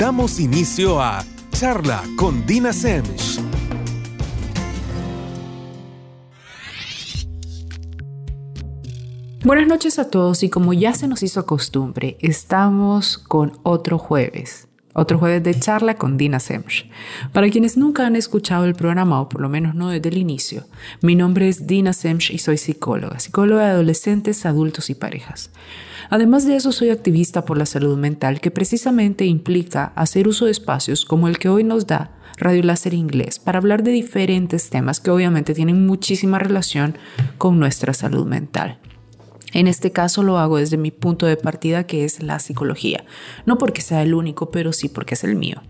Damos 0.00 0.40
inicio 0.40 0.98
a 0.98 1.22
Charla 1.50 2.02
con 2.16 2.46
Dina 2.46 2.72
Semch. 2.72 3.38
Buenas 9.44 9.68
noches 9.68 9.98
a 9.98 10.08
todos 10.08 10.42
y 10.42 10.48
como 10.48 10.72
ya 10.72 10.94
se 10.94 11.06
nos 11.06 11.22
hizo 11.22 11.44
costumbre, 11.44 12.16
estamos 12.20 13.18
con 13.18 13.60
otro 13.62 13.98
jueves. 13.98 14.69
Otro 14.92 15.18
jueves 15.18 15.44
de 15.44 15.58
charla 15.58 15.94
con 15.94 16.16
Dina 16.16 16.40
Semch. 16.40 16.90
Para 17.32 17.48
quienes 17.48 17.76
nunca 17.76 18.06
han 18.06 18.16
escuchado 18.16 18.64
el 18.64 18.74
programa, 18.74 19.20
o 19.20 19.28
por 19.28 19.40
lo 19.40 19.48
menos 19.48 19.76
no 19.76 19.88
desde 19.90 20.08
el 20.08 20.18
inicio, 20.18 20.64
mi 21.00 21.14
nombre 21.14 21.48
es 21.48 21.68
Dina 21.68 21.92
Semch 21.92 22.30
y 22.30 22.38
soy 22.38 22.58
psicóloga, 22.58 23.20
psicóloga 23.20 23.66
de 23.66 23.70
adolescentes, 23.70 24.44
adultos 24.46 24.90
y 24.90 24.96
parejas. 24.96 25.50
Además 26.10 26.44
de 26.44 26.56
eso, 26.56 26.72
soy 26.72 26.90
activista 26.90 27.44
por 27.44 27.56
la 27.56 27.66
salud 27.66 27.96
mental, 27.96 28.40
que 28.40 28.50
precisamente 28.50 29.26
implica 29.26 29.92
hacer 29.94 30.26
uso 30.26 30.46
de 30.46 30.50
espacios 30.50 31.04
como 31.04 31.28
el 31.28 31.38
que 31.38 31.48
hoy 31.48 31.62
nos 31.62 31.86
da 31.86 32.10
Radio 32.36 32.62
Láser 32.64 32.94
Inglés 32.94 33.38
para 33.38 33.58
hablar 33.58 33.84
de 33.84 33.92
diferentes 33.92 34.70
temas 34.70 34.98
que 34.98 35.10
obviamente 35.10 35.54
tienen 35.54 35.86
muchísima 35.86 36.40
relación 36.40 36.96
con 37.38 37.60
nuestra 37.60 37.94
salud 37.94 38.26
mental. 38.26 38.78
En 39.52 39.66
este 39.66 39.92
caso 39.92 40.22
lo 40.22 40.38
hago 40.38 40.58
desde 40.58 40.76
mi 40.76 40.90
punto 40.90 41.26
de 41.26 41.36
partida 41.36 41.84
que 41.84 42.04
es 42.04 42.22
la 42.22 42.38
psicología. 42.38 43.04
No 43.46 43.58
porque 43.58 43.82
sea 43.82 44.02
el 44.02 44.14
único, 44.14 44.50
pero 44.50 44.72
sí 44.72 44.88
porque 44.88 45.14
es 45.14 45.24
el 45.24 45.36
mío. 45.36 45.62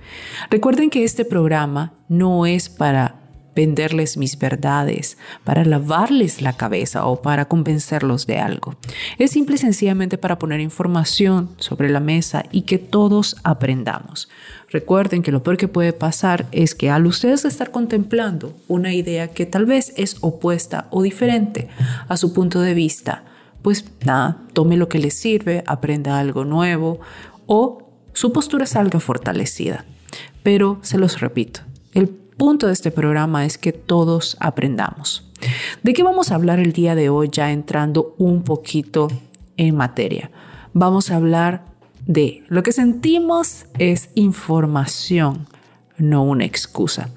Recuerden 0.51 0.91
que 0.91 1.05
este 1.05 1.25
programa 1.25 1.95
no 2.09 2.47
es 2.47 2.69
para 2.69 3.21
venderles 3.55 4.17
mis 4.17 4.39
verdades, 4.39 5.19
para 5.45 5.65
lavarles 5.65 6.41
la 6.41 6.55
cabeza 6.55 7.07
o 7.07 7.21
para 7.21 7.47
convencerlos 7.47 8.27
de 8.27 8.39
algo. 8.39 8.77
Es 9.19 9.33
simple 9.33 9.57
y 9.57 9.59
sencillamente 9.59 10.19
para 10.19 10.39
poner 10.39 10.61
información 10.61 11.51
sobre 11.59 11.91
la 11.91 12.01
mesa 12.01 12.45
y 12.53 12.63
que 12.63 12.79
todos 12.79 13.37
aprendamos. 13.43 14.29
Recuerden 14.71 15.23
que 15.23 15.33
lo 15.33 15.43
peor 15.43 15.57
que 15.57 15.69
puede 15.69 15.93
pasar 15.93 16.47
es 16.53 16.75
que 16.75 16.91
al 16.91 17.07
ustedes 17.07 17.45
estar 17.45 17.71
contemplando 17.71 18.57
una 18.69 18.95
idea 18.95 19.29
que 19.29 19.47
tal 19.47 19.67
vez 19.67 19.93
es 19.97 20.19
opuesta 20.21 20.87
o 20.91 21.03
diferente 21.03 21.69
a 22.09 22.17
su 22.17 22.33
punto 22.33 22.61
de 22.61 22.75
vista, 22.75 23.25
pues 23.63 23.85
nada, 24.05 24.43
tome 24.53 24.77
lo 24.77 24.89
que 24.89 24.99
le 24.99 25.11
sirve, 25.11 25.63
aprenda 25.67 26.19
algo 26.19 26.45
nuevo 26.45 27.01
o 27.47 27.91
su 28.13 28.33
postura 28.33 28.67
salga 28.67 29.01
fortalecida. 29.01 29.85
Pero 30.43 30.79
se 30.83 30.99
los 30.99 31.21
repito, 31.21 31.61
el 31.93 32.09
punto 32.09 32.67
de 32.67 32.73
este 32.73 32.91
programa 32.91 33.45
es 33.45 33.59
que 33.59 33.73
todos 33.73 34.37
aprendamos. 34.41 35.31
¿De 35.83 35.93
qué 35.93 36.03
vamos 36.03 36.31
a 36.31 36.35
hablar 36.35 36.59
el 36.59 36.73
día 36.73 36.95
de 36.95 37.09
hoy 37.09 37.29
ya 37.31 37.53
entrando 37.53 38.15
un 38.19 38.43
poquito 38.43 39.09
en 39.57 39.77
materia? 39.77 40.31
Vamos 40.73 41.11
a 41.11 41.17
hablar 41.17 41.65
de 42.07 42.45
lo 42.49 42.63
que 42.63 42.73
sentimos 42.73 43.67
es 43.79 44.11
información, 44.15 45.47
no 45.99 46.23
una 46.25 46.45
excusa. 46.45 47.11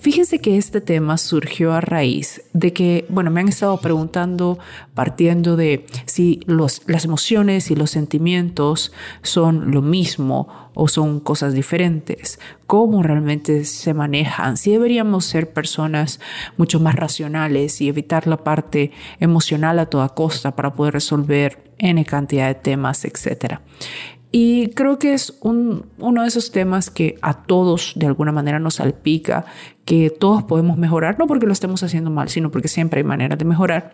Fíjense 0.00 0.40
que 0.40 0.56
este 0.56 0.80
tema 0.80 1.18
surgió 1.18 1.72
a 1.72 1.80
raíz 1.80 2.42
de 2.52 2.72
que, 2.72 3.04
bueno, 3.08 3.30
me 3.30 3.40
han 3.40 3.48
estado 3.48 3.78
preguntando 3.78 4.58
partiendo 4.94 5.56
de 5.56 5.86
si 6.06 6.40
las 6.46 7.04
emociones 7.04 7.70
y 7.70 7.76
los 7.76 7.90
sentimientos 7.90 8.92
son 9.22 9.70
lo 9.70 9.82
mismo 9.82 10.48
o 10.74 10.88
son 10.88 11.20
cosas 11.20 11.52
diferentes, 11.52 12.40
cómo 12.66 13.02
realmente 13.02 13.64
se 13.64 13.94
manejan, 13.94 14.56
si 14.56 14.72
deberíamos 14.72 15.26
ser 15.26 15.52
personas 15.52 16.18
mucho 16.56 16.80
más 16.80 16.94
racionales 16.94 17.80
y 17.80 17.88
evitar 17.88 18.26
la 18.26 18.38
parte 18.38 18.90
emocional 19.20 19.78
a 19.78 19.86
toda 19.86 20.08
costa 20.10 20.56
para 20.56 20.72
poder 20.72 20.94
resolver 20.94 21.72
N 21.78 22.04
cantidad 22.04 22.48
de 22.48 22.54
temas, 22.54 23.04
etc. 23.04 23.60
Y 24.34 24.68
creo 24.70 24.98
que 24.98 25.12
es 25.12 25.38
uno 25.42 25.82
de 25.98 26.26
esos 26.26 26.50
temas 26.50 26.88
que 26.88 27.18
a 27.20 27.34
todos 27.34 27.92
de 27.96 28.06
alguna 28.06 28.32
manera 28.32 28.58
nos 28.58 28.76
salpica, 28.76 29.44
que 29.84 30.08
todos 30.08 30.42
podemos 30.44 30.78
mejorar, 30.78 31.18
no 31.18 31.26
porque 31.26 31.46
lo 31.46 31.52
estemos 31.52 31.82
haciendo 31.82 32.10
mal, 32.10 32.30
sino 32.30 32.50
porque 32.50 32.68
siempre 32.68 33.00
hay 33.00 33.04
maneras 33.04 33.38
de 33.38 33.44
mejorar. 33.44 33.92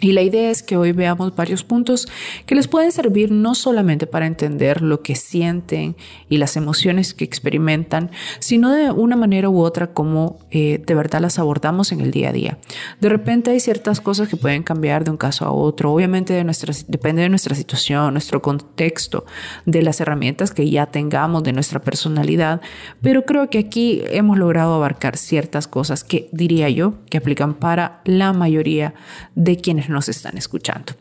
Y 0.00 0.12
la 0.12 0.22
idea 0.22 0.50
es 0.50 0.62
que 0.62 0.76
hoy 0.76 0.92
veamos 0.92 1.36
varios 1.36 1.62
puntos 1.62 2.08
que 2.46 2.54
les 2.54 2.68
pueden 2.68 2.90
servir 2.90 3.30
no 3.30 3.54
solamente 3.54 4.06
para 4.06 4.26
entender 4.26 4.80
lo 4.80 5.02
que 5.02 5.14
sienten 5.14 5.94
y 6.28 6.38
las 6.38 6.56
emociones 6.56 7.12
que 7.12 7.24
experimentan, 7.24 8.10
sino 8.38 8.70
de 8.72 8.90
una 8.90 9.16
manera 9.16 9.50
u 9.50 9.60
otra 9.60 9.88
como 9.88 10.38
eh, 10.50 10.82
de 10.84 10.94
verdad 10.94 11.20
las 11.20 11.38
abordamos 11.38 11.92
en 11.92 12.00
el 12.00 12.10
día 12.10 12.30
a 12.30 12.32
día. 12.32 12.58
De 13.00 13.10
repente 13.10 13.50
hay 13.50 13.60
ciertas 13.60 14.00
cosas 14.00 14.28
que 14.28 14.36
pueden 14.36 14.62
cambiar 14.62 15.04
de 15.04 15.10
un 15.10 15.18
caso 15.18 15.44
a 15.44 15.52
otro, 15.52 15.92
obviamente 15.92 16.32
de 16.32 16.44
nuestra, 16.44 16.72
depende 16.88 17.22
de 17.22 17.28
nuestra 17.28 17.54
situación, 17.54 18.14
nuestro 18.14 18.40
contexto, 18.40 19.26
de 19.66 19.82
las 19.82 20.00
herramientas 20.00 20.52
que 20.52 20.68
ya 20.70 20.86
tengamos, 20.86 21.42
de 21.42 21.52
nuestra 21.52 21.80
personalidad, 21.80 22.62
pero 23.02 23.26
creo 23.26 23.50
que 23.50 23.58
aquí 23.58 24.02
hemos 24.10 24.38
logrado 24.38 24.74
abarcar 24.74 25.18
ciertas 25.18 25.68
cosas 25.68 26.04
que 26.04 26.28
diría 26.32 26.70
yo 26.70 26.94
que 27.10 27.18
aplican 27.18 27.54
para 27.54 28.00
la 28.04 28.32
mayoría 28.32 28.94
de 29.34 29.56
quienes 29.56 29.89
nos 29.90 30.08
están 30.08 30.38
escuchando. 30.38 30.94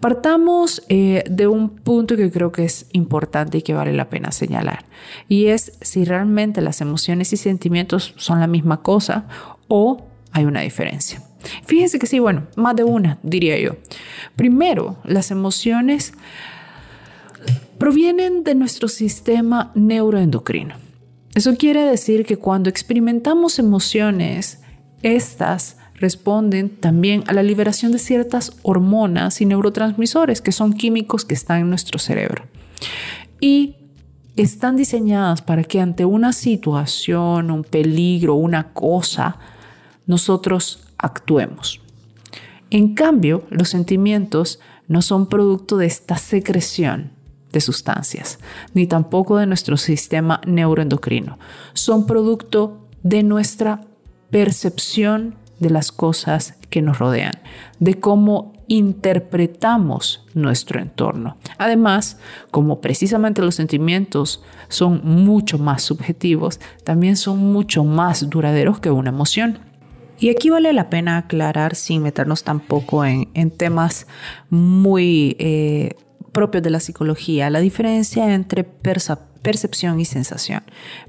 Partamos 0.00 0.82
eh, 0.88 1.24
de 1.30 1.46
un 1.46 1.70
punto 1.70 2.16
que 2.16 2.30
creo 2.30 2.52
que 2.52 2.64
es 2.64 2.86
importante 2.92 3.58
y 3.58 3.62
que 3.62 3.74
vale 3.74 3.92
la 3.92 4.08
pena 4.08 4.32
señalar, 4.32 4.84
y 5.28 5.46
es 5.46 5.72
si 5.80 6.04
realmente 6.04 6.60
las 6.60 6.80
emociones 6.80 7.32
y 7.32 7.36
sentimientos 7.36 8.14
son 8.16 8.40
la 8.40 8.46
misma 8.46 8.82
cosa 8.82 9.26
o 9.68 10.06
hay 10.32 10.44
una 10.44 10.62
diferencia. 10.62 11.22
Fíjense 11.66 11.98
que 11.98 12.06
sí, 12.06 12.18
bueno, 12.18 12.46
más 12.56 12.74
de 12.74 12.84
una, 12.84 13.18
diría 13.22 13.58
yo. 13.58 13.76
Primero, 14.34 14.96
las 15.04 15.30
emociones 15.30 16.14
provienen 17.78 18.44
de 18.44 18.54
nuestro 18.54 18.88
sistema 18.88 19.70
neuroendocrino. 19.74 20.76
Eso 21.34 21.56
quiere 21.56 21.82
decir 21.82 22.24
que 22.24 22.36
cuando 22.36 22.70
experimentamos 22.70 23.58
emociones, 23.58 24.60
estas 25.02 25.76
responden 25.94 26.70
también 26.70 27.24
a 27.26 27.32
la 27.32 27.42
liberación 27.42 27.92
de 27.92 27.98
ciertas 27.98 28.52
hormonas 28.62 29.40
y 29.40 29.46
neurotransmisores, 29.46 30.40
que 30.40 30.52
son 30.52 30.72
químicos 30.72 31.24
que 31.24 31.34
están 31.34 31.60
en 31.60 31.70
nuestro 31.70 31.98
cerebro. 31.98 32.44
Y 33.40 33.76
están 34.36 34.76
diseñadas 34.76 35.42
para 35.42 35.62
que 35.62 35.80
ante 35.80 36.04
una 36.04 36.32
situación, 36.32 37.50
un 37.50 37.62
peligro, 37.62 38.34
una 38.34 38.72
cosa, 38.72 39.38
nosotros 40.06 40.88
actuemos. 40.98 41.80
En 42.70 42.94
cambio, 42.94 43.44
los 43.50 43.68
sentimientos 43.68 44.58
no 44.88 45.02
son 45.02 45.28
producto 45.28 45.76
de 45.76 45.86
esta 45.86 46.16
secreción 46.16 47.12
de 47.52 47.60
sustancias, 47.60 48.40
ni 48.74 48.86
tampoco 48.86 49.36
de 49.36 49.46
nuestro 49.46 49.76
sistema 49.76 50.40
neuroendocrino. 50.44 51.38
Son 51.72 52.06
producto 52.06 52.88
de 53.04 53.22
nuestra 53.22 53.82
percepción 54.30 55.36
de 55.58 55.70
las 55.70 55.92
cosas 55.92 56.54
que 56.70 56.82
nos 56.82 56.98
rodean, 56.98 57.32
de 57.78 58.00
cómo 58.00 58.52
interpretamos 58.66 60.24
nuestro 60.34 60.80
entorno. 60.80 61.36
Además, 61.58 62.18
como 62.50 62.80
precisamente 62.80 63.42
los 63.42 63.54
sentimientos 63.54 64.42
son 64.68 65.00
mucho 65.04 65.58
más 65.58 65.82
subjetivos, 65.82 66.60
también 66.82 67.16
son 67.16 67.38
mucho 67.38 67.84
más 67.84 68.28
duraderos 68.28 68.80
que 68.80 68.90
una 68.90 69.10
emoción. 69.10 69.58
Y 70.18 70.30
aquí 70.30 70.48
vale 70.48 70.72
la 70.72 70.90
pena 70.90 71.18
aclarar, 71.18 71.74
sin 71.74 72.02
meternos 72.02 72.44
tampoco 72.44 73.04
en, 73.04 73.50
temas 73.50 74.06
muy 74.48 75.36
eh, 75.38 75.94
propios 76.32 76.62
de 76.62 76.70
la 76.70 76.80
psicología, 76.80 77.50
la 77.50 77.60
diferencia 77.60 78.32
entre 78.32 78.64
percepción 78.64 80.00
y 80.00 80.04
sensación. 80.04 80.62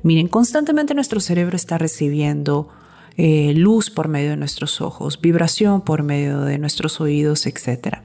Miren, 0.04 0.28
constantemente 0.28 0.94
nuestro 0.96 1.20
cerebro 1.20 1.56
está 1.56 1.78
recibiendo 1.78 2.70
eh, 3.18 3.54
luz 3.56 3.90
por 3.90 4.08
medio 4.08 4.32
de 4.32 4.38
nuestros 4.38 4.82
ojos, 4.82 5.20
vibración 5.22 5.82
por 5.82 6.04
medio 6.04 6.42
de 6.42 6.58
nuestros 6.58 7.00
oídos, 7.00 7.46
etc. 7.46 8.00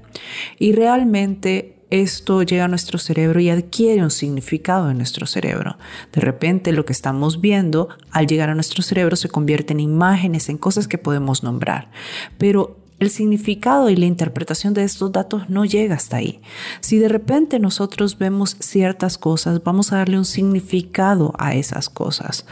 Y 0.59 0.73
realmente 0.73 1.77
esto 1.91 2.43
llega 2.43 2.67
a 2.67 2.69
nuestro 2.69 2.99
cerebro 2.99 3.41
y 3.41 3.51
adquiere 3.51 4.03
un 4.03 4.13
significado 4.13 4.91
en 4.91 4.99
nuestro 4.99 5.27
cerebro. 5.27 5.77
De 6.13 6.21
repente 6.21 6.73
lo 6.73 6.85
que 6.85 6.93
estamos 6.93 7.41
viendo 7.41 7.89
al 8.13 8.29
llegar 8.29 8.49
a 8.49 8.55
nuestro 8.55 8.83
cerebro 8.83 9.17
se 9.17 9.29
convierte 9.29 9.73
en 9.73 9.81
imágenes, 9.81 10.49
en 10.49 10.57
cosas 10.59 10.87
que 10.87 10.99
podemos 10.99 11.43
nombrar. 11.43 11.91
Pero 12.39 12.77
el 13.01 13.11
significado 13.11 13.91
y 13.91 13.97
la 13.97 14.05
interpretación 14.05 14.75
de 14.75 14.85
estos 14.85 15.11
datos 15.11 15.49
no 15.49 15.65
llega 15.65 15.97
hasta 15.97 16.19
ahí. 16.19 16.41
Si 16.81 16.99
de 16.99 17.09
repente 17.09 17.59
nosotros 17.59 18.19
vemos 18.19 18.57
ciertas 18.61 19.19
cosas, 19.19 19.65
vamos 19.65 19.93
a 19.93 19.97
darle 19.97 20.19
un 20.19 20.27
significado 20.27 21.33
a 21.39 21.55
esas 21.55 21.89
cosas. 21.89 22.47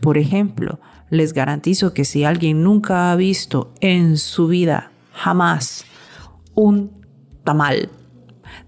Por 0.00 0.18
ejemplo, 0.18 0.80
les 1.12 1.34
garantizo 1.34 1.92
que 1.92 2.06
si 2.06 2.24
alguien 2.24 2.62
nunca 2.62 3.12
ha 3.12 3.16
visto 3.16 3.74
en 3.80 4.16
su 4.16 4.48
vida 4.48 4.92
jamás 5.12 5.84
un 6.54 6.90
tamal, 7.44 7.90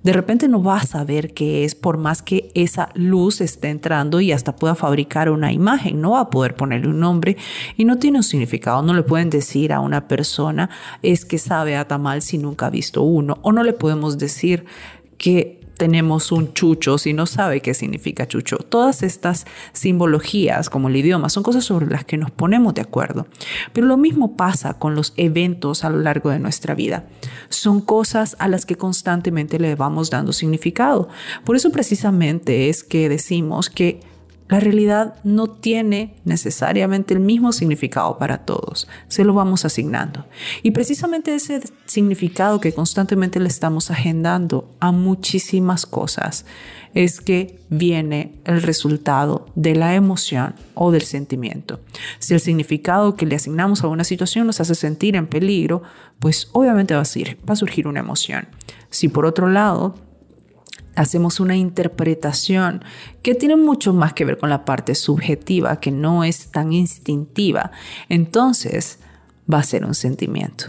de 0.03 0.13
repente 0.13 0.47
no 0.47 0.63
va 0.63 0.77
a 0.77 0.85
saber 0.85 1.33
qué 1.33 1.65
es 1.65 1.75
por 1.75 1.97
más 1.97 2.21
que 2.21 2.51
esa 2.55 2.91
luz 2.93 3.41
esté 3.41 3.71
entrando 3.71 4.21
y 4.21 4.31
hasta 4.31 4.57
pueda 4.57 4.75
fabricar 4.75 5.31
una 5.31 5.53
imagen, 5.53 6.03
no 6.03 6.11
va 6.11 6.21
a 6.21 6.31
poder 6.31 6.55
ponerle 6.55 6.89
un 6.89 7.01
nombre 7.01 7.39
y 7.79 7.87
no 7.87 7.99
tiene 7.99 8.19
un 8.19 8.25
significado. 8.25 8.83
No 8.83 8.93
le 8.93 9.05
pueden 9.05 9.31
decir 9.31 9.73
a 9.73 9.81
una 9.81 10.07
persona 10.07 10.69
es 11.01 11.25
que 11.25 11.39
sabe 11.39 11.77
a 11.77 11.89
tamal 11.89 12.21
si 12.21 12.37
nunca 12.37 12.67
ha 12.67 12.71
visto 12.71 13.03
uno 13.03 13.39
o 13.41 13.53
no 13.53 13.63
le 13.63 13.73
podemos 13.73 14.19
decir 14.19 14.67
que 15.17 15.64
tenemos 15.77 16.33
un 16.33 16.53
chucho 16.53 16.99
si 16.99 17.13
no 17.13 17.27
sabe 17.27 17.61
qué 17.61 17.75
significa 17.75 18.27
chucho? 18.27 18.59
Todas 18.59 19.03
estas 19.03 19.47
simbologías, 19.73 20.71
como 20.71 20.89
el 20.89 20.97
idioma, 20.97 21.29
son 21.29 21.43
cosas 21.43 21.65
sobre 21.65 21.87
las 21.87 22.05
que 22.05 22.17
nos 22.17 22.31
ponemos 22.31 22.75
de 22.75 22.83
acuerdo. 22.83 23.27
Pero 23.73 23.87
lo 23.87 23.97
mismo 23.97 24.37
pasa 24.37 24.75
con 24.75 24.95
los 24.95 25.13
eventos 25.17 25.85
a 25.85 25.91
lo 25.91 26.01
largo 26.01 26.31
de 26.31 26.39
nuestra 26.39 26.75
vida. 26.75 27.07
Son 27.49 27.81
cosas 27.81 28.37
a 28.39 28.49
las 28.49 28.67
que 28.67 28.77
constantemente 28.77 29.59
le 29.59 29.75
vamos 29.75 30.11
dando 30.11 30.33
significado. 30.33 31.09
Por 31.45 31.57
eso 31.57 31.71
precisamente 31.71 32.69
es 32.69 32.85
que 32.85 33.09
decimos 33.09 33.71
que 33.71 34.01
la 34.55 34.61
realidad 34.61 35.17
no 35.25 35.49
tiene 35.49 36.15
necesariamente 36.25 37.13
el 37.13 37.19
mismo 37.19 37.53
significado 37.53 38.19
para 38.19 38.45
todos, 38.45 38.87
se 39.09 39.25
lo 39.25 39.35
vamos 39.35 39.65
asignando. 39.65 40.27
Y 40.63 40.71
precisamente 40.71 41.35
ese 41.35 41.61
significado 41.87 42.61
que 42.61 42.73
constantemente 42.73 43.41
le 43.41 43.49
estamos 43.49 43.91
agendando 43.91 44.71
a 44.79 44.93
muchísimas 44.93 45.87
cosas 45.87 46.47
es 46.95 47.21
que 47.21 47.59
viene 47.69 48.39
el 48.45 48.63
resultado 48.63 49.47
de 49.57 49.75
la 49.75 49.97
emoción 49.97 50.55
o 50.75 50.93
del 50.93 51.03
sentimiento. 51.03 51.81
Si 52.21 52.33
el 52.33 52.39
significado 52.39 53.17
que 53.17 53.27
le 53.27 53.35
asignamos 53.35 53.83
a 53.83 53.89
una 53.89 54.05
situación 54.05 54.47
nos 54.47 54.61
hace 54.61 54.77
sentir 54.77 55.17
en 55.17 55.27
peligro, 55.27 55.83
pues 56.21 56.49
obviamente 56.53 56.95
va 56.95 57.01
a, 57.01 57.57
surgir 57.57 57.89
una 57.89 57.99
emoción. 57.99 58.47
Si 58.89 59.09
por 59.09 59.27
otro 59.27 59.49
lado 59.49 59.97
hacemos 60.97 61.41
una 61.41 61.57
interpretación 61.57 62.85
que 63.23 63.35
tiene 63.35 63.57
mucho 63.57 63.93
más 63.93 64.13
que 64.13 64.25
ver 64.25 64.39
con 64.39 64.51
la 64.51 64.65
parte 64.65 64.95
subjetiva, 64.95 65.81
que 65.81 65.91
no 65.91 66.25
es 66.25 66.51
tan 66.51 66.73
instintiva, 66.73 67.71
entonces 68.09 68.99
va 69.53 69.59
a 69.59 69.63
ser 69.63 69.85
un 69.85 69.95
sentimiento. 69.95 70.67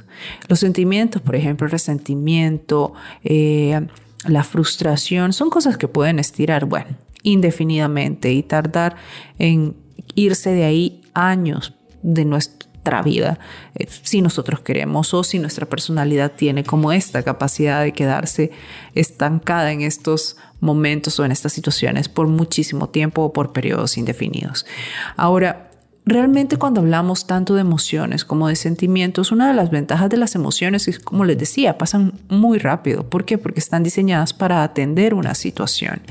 Los 0.47 0.59
sentimientos, 0.59 1.21
por 1.21 1.35
ejemplo, 1.35 1.65
el 1.65 1.71
resentimiento, 1.71 2.93
eh, 3.23 3.87
la 4.25 4.43
frustración, 4.43 5.33
son 5.33 5.49
cosas 5.49 5.77
que 5.77 5.87
pueden 5.87 6.19
estirar, 6.19 6.65
bueno, 6.65 6.97
indefinidamente 7.23 8.31
y 8.31 8.43
tardar 8.43 8.95
en 9.39 9.75
irse 10.15 10.51
de 10.51 10.65
ahí 10.65 11.01
años 11.13 11.73
de 12.03 12.25
nuestro 12.25 12.64
vida, 13.03 13.39
eh, 13.75 13.87
si 13.89 14.21
nosotros 14.21 14.61
queremos 14.61 15.13
o 15.13 15.23
si 15.23 15.39
nuestra 15.39 15.65
personalidad 15.65 16.31
tiene 16.31 16.63
como 16.63 16.91
esta 16.91 17.23
capacidad 17.23 17.83
de 17.83 17.93
quedarse 17.93 18.51
estancada 18.93 19.71
en 19.71 19.81
estos 19.81 20.37
momentos 20.59 21.19
o 21.19 21.25
en 21.25 21.31
estas 21.31 21.53
situaciones 21.53 22.09
por 22.09 22.27
muchísimo 22.27 22.89
tiempo 22.89 23.23
o 23.23 23.33
por 23.33 23.53
periodos 23.53 23.97
indefinidos. 23.97 24.65
Ahora, 25.17 25.64
Realmente 26.07 26.57
cuando 26.57 26.81
hablamos 26.81 27.25
tanto 27.25 27.55
de 27.55 27.61
emociones 27.61 28.25
como 28.25 28.47
de 28.47 28.55
sentimientos, 28.55 29.31
una 29.31 29.47
de 29.47 29.55
las 29.55 29.71
ventajas 29.71 30.07
de 30.07 30.17
las 30.17 30.35
emociones 30.35 30.87
es, 30.87 30.99
como 30.99 31.25
les 31.25 31.37
decía, 31.37 31.79
pasan 31.79 32.13
muy 32.29 32.59
rápido. 32.59 33.09
¿Por 33.09 33.25
qué? 33.25 33.39
Porque 33.39 33.59
están 33.59 33.81
diseñadas 33.81 34.31
para 34.31 34.61
atender 34.61 35.15
una 35.15 35.33
situación. 35.33 36.01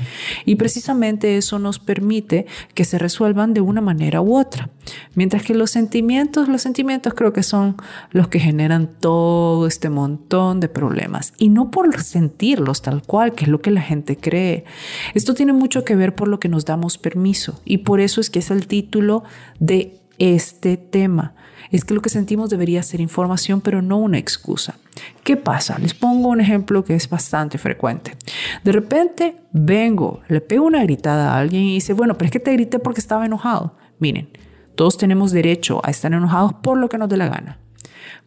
Y 0.43 0.55
precisamente 0.55 1.37
eso 1.37 1.59
nos 1.59 1.79
permite 1.79 2.45
que 2.73 2.83
se 2.83 2.99
resuelvan 2.99 3.53
de 3.53 3.61
una 3.61 3.79
manera 3.79 4.21
u 4.21 4.37
otra. 4.37 4.69
Mientras 5.15 5.43
que 5.43 5.55
los 5.55 5.71
sentimientos, 5.71 6.49
los 6.49 6.61
sentimientos 6.61 7.13
creo 7.13 7.31
que 7.31 7.41
son 7.41 7.77
los 8.11 8.27
que 8.27 8.39
generan 8.39 8.89
todo 8.99 9.65
este 9.65 9.89
montón 9.89 10.59
de 10.59 10.67
problemas. 10.67 11.33
Y 11.37 11.47
no 11.47 11.71
por 11.71 12.01
sentirlos 12.01 12.81
tal 12.81 13.01
cual, 13.01 13.33
que 13.33 13.45
es 13.45 13.49
lo 13.49 13.61
que 13.61 13.71
la 13.71 13.81
gente 13.81 14.17
cree. 14.17 14.65
Esto 15.13 15.33
tiene 15.33 15.53
mucho 15.53 15.85
que 15.85 15.95
ver 15.95 16.15
por 16.15 16.27
lo 16.27 16.39
que 16.39 16.49
nos 16.49 16.65
damos 16.65 16.97
permiso. 16.97 17.61
Y 17.63 17.79
por 17.79 18.01
eso 18.01 18.19
es 18.19 18.29
que 18.29 18.39
es 18.39 18.51
el 18.51 18.67
título 18.67 19.23
de 19.59 19.84
este 20.19 20.77
tema. 20.77 21.35
Es 21.71 21.83
que 21.83 21.93
lo 21.93 22.01
que 22.01 22.09
sentimos 22.09 22.49
debería 22.49 22.83
ser 22.83 23.01
información, 23.01 23.61
pero 23.61 23.81
no 23.81 23.97
una 23.97 24.17
excusa. 24.17 24.75
¿Qué 25.23 25.35
pasa? 25.35 25.79
Les 25.79 25.93
pongo 25.93 26.29
un 26.29 26.39
ejemplo 26.39 26.83
que 26.83 26.95
es 26.95 27.09
bastante 27.09 27.57
frecuente. 27.57 28.15
De 28.63 28.71
repente 28.71 29.37
vengo, 29.51 30.21
le 30.27 30.41
pego 30.41 30.65
una 30.65 30.83
gritada 30.83 31.33
a 31.33 31.39
alguien 31.39 31.63
y 31.63 31.73
dice, 31.75 31.93
bueno, 31.93 32.17
pero 32.17 32.27
es 32.27 32.31
que 32.31 32.39
te 32.39 32.53
grité 32.53 32.79
porque 32.79 33.01
estaba 33.01 33.25
enojado. 33.25 33.75
Miren, 33.99 34.29
todos 34.75 34.97
tenemos 34.97 35.31
derecho 35.31 35.81
a 35.83 35.91
estar 35.91 36.13
enojados 36.13 36.53
por 36.53 36.77
lo 36.77 36.89
que 36.89 36.97
nos 36.97 37.09
dé 37.09 37.17
la 37.17 37.29
gana. 37.29 37.59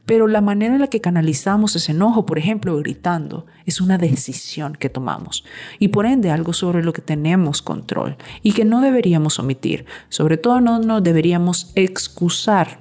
Pero 0.08 0.26
la 0.26 0.40
manera 0.40 0.74
en 0.74 0.80
la 0.80 0.86
que 0.86 1.02
canalizamos 1.02 1.76
ese 1.76 1.92
enojo, 1.92 2.24
por 2.24 2.38
ejemplo, 2.38 2.74
gritando, 2.78 3.44
es 3.66 3.78
una 3.78 3.98
decisión 3.98 4.72
que 4.72 4.88
tomamos 4.88 5.44
y 5.78 5.88
por 5.88 6.06
ende 6.06 6.30
algo 6.30 6.54
sobre 6.54 6.82
lo 6.82 6.94
que 6.94 7.02
tenemos 7.02 7.60
control 7.60 8.16
y 8.42 8.52
que 8.52 8.64
no 8.64 8.80
deberíamos 8.80 9.38
omitir. 9.38 9.84
Sobre 10.08 10.38
todo 10.38 10.62
no 10.62 10.78
nos 10.78 11.02
deberíamos 11.02 11.72
excusar 11.74 12.78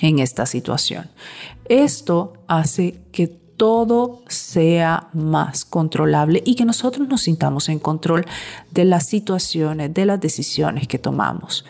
en 0.00 0.18
esta 0.18 0.44
situación. 0.44 1.08
Esto 1.66 2.32
hace 2.48 2.98
que 3.12 3.28
todo 3.28 4.22
sea 4.26 5.08
más 5.12 5.64
controlable 5.64 6.42
y 6.44 6.56
que 6.56 6.64
nosotros 6.64 7.06
nos 7.06 7.20
sintamos 7.20 7.68
en 7.68 7.78
control 7.78 8.26
de 8.72 8.86
las 8.86 9.06
situaciones, 9.06 9.94
de 9.94 10.04
las 10.04 10.20
decisiones 10.20 10.88
que 10.88 10.98
tomamos. 10.98 11.64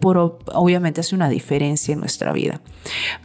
Por, 0.00 0.38
obviamente 0.52 1.00
hace 1.00 1.14
una 1.14 1.28
diferencia 1.28 1.92
en 1.92 2.00
nuestra 2.00 2.32
vida. 2.32 2.60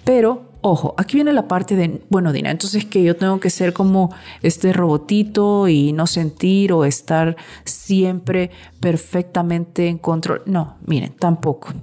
Pero 0.03 0.53
Ojo, 0.65 0.95
aquí 0.97 1.17
viene 1.17 1.33
la 1.33 1.49
parte 1.49 1.75
de, 1.75 2.01
bueno, 2.09 2.31
Dina, 2.31 2.49
entonces 2.49 2.85
que 2.85 3.03
yo 3.03 3.17
tengo 3.17 3.37
que 3.41 3.49
ser 3.49 3.73
como 3.73 4.15
este 4.41 4.71
robotito 4.71 5.67
y 5.67 5.91
no 5.91 6.07
sentir 6.07 6.71
o 6.71 6.85
estar 6.85 7.35
siempre 7.65 8.49
perfectamente 8.79 9.89
en 9.89 9.97
control. 9.97 10.41
No, 10.45 10.77
miren, 10.85 11.11
tampoco. 11.19 11.73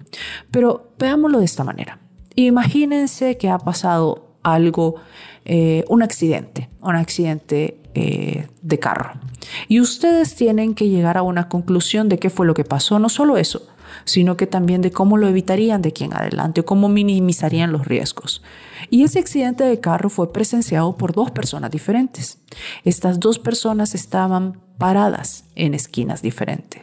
Pero 0.50 0.92
veámoslo 0.98 1.40
de 1.40 1.44
esta 1.44 1.62
manera. 1.62 1.98
Imagínense 2.36 3.36
que 3.36 3.50
ha 3.50 3.58
pasado 3.58 4.30
algo, 4.42 4.94
eh, 5.44 5.84
un 5.90 6.02
accidente, 6.02 6.70
un 6.80 6.96
accidente 6.96 7.82
eh, 7.94 8.48
de 8.62 8.78
carro. 8.78 9.10
Y 9.68 9.80
ustedes 9.80 10.36
tienen 10.36 10.74
que 10.74 10.88
llegar 10.88 11.18
a 11.18 11.22
una 11.22 11.50
conclusión 11.50 12.08
de 12.08 12.18
qué 12.18 12.30
fue 12.30 12.46
lo 12.46 12.54
que 12.54 12.64
pasó. 12.64 12.98
No 12.98 13.10
solo 13.10 13.36
eso, 13.36 13.68
sino 14.10 14.36
que 14.36 14.48
también 14.48 14.82
de 14.82 14.90
cómo 14.90 15.16
lo 15.16 15.28
evitarían 15.28 15.82
de 15.82 15.90
aquí 15.90 16.04
en 16.04 16.14
adelante 16.14 16.62
o 16.62 16.64
cómo 16.64 16.88
minimizarían 16.88 17.70
los 17.70 17.86
riesgos. 17.86 18.42
Y 18.90 19.04
ese 19.04 19.20
accidente 19.20 19.62
de 19.62 19.78
carro 19.78 20.10
fue 20.10 20.32
presenciado 20.32 20.96
por 20.96 21.12
dos 21.12 21.30
personas 21.30 21.70
diferentes. 21.70 22.38
Estas 22.84 23.20
dos 23.20 23.38
personas 23.38 23.94
estaban 23.94 24.60
paradas 24.78 25.44
en 25.54 25.74
esquinas 25.74 26.22
diferentes. 26.22 26.82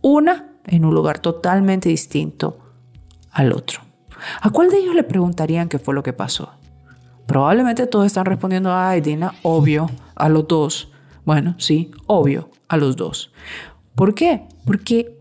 Una 0.00 0.52
en 0.64 0.86
un 0.86 0.94
lugar 0.94 1.18
totalmente 1.18 1.90
distinto 1.90 2.58
al 3.30 3.52
otro. 3.52 3.82
¿A 4.40 4.48
cuál 4.48 4.70
de 4.70 4.78
ellos 4.78 4.94
le 4.94 5.02
preguntarían 5.02 5.68
qué 5.68 5.78
fue 5.78 5.94
lo 5.94 6.02
que 6.02 6.14
pasó? 6.14 6.54
Probablemente 7.26 7.86
todos 7.86 8.06
están 8.06 8.24
respondiendo, 8.24 8.74
ay, 8.74 9.02
Dina, 9.02 9.34
obvio, 9.42 9.90
a 10.14 10.30
los 10.30 10.48
dos. 10.48 10.90
Bueno, 11.26 11.54
sí, 11.58 11.90
obvio, 12.06 12.48
a 12.68 12.78
los 12.78 12.96
dos. 12.96 13.32
¿Por 13.94 14.14
qué? 14.14 14.46
Porque 14.64 15.15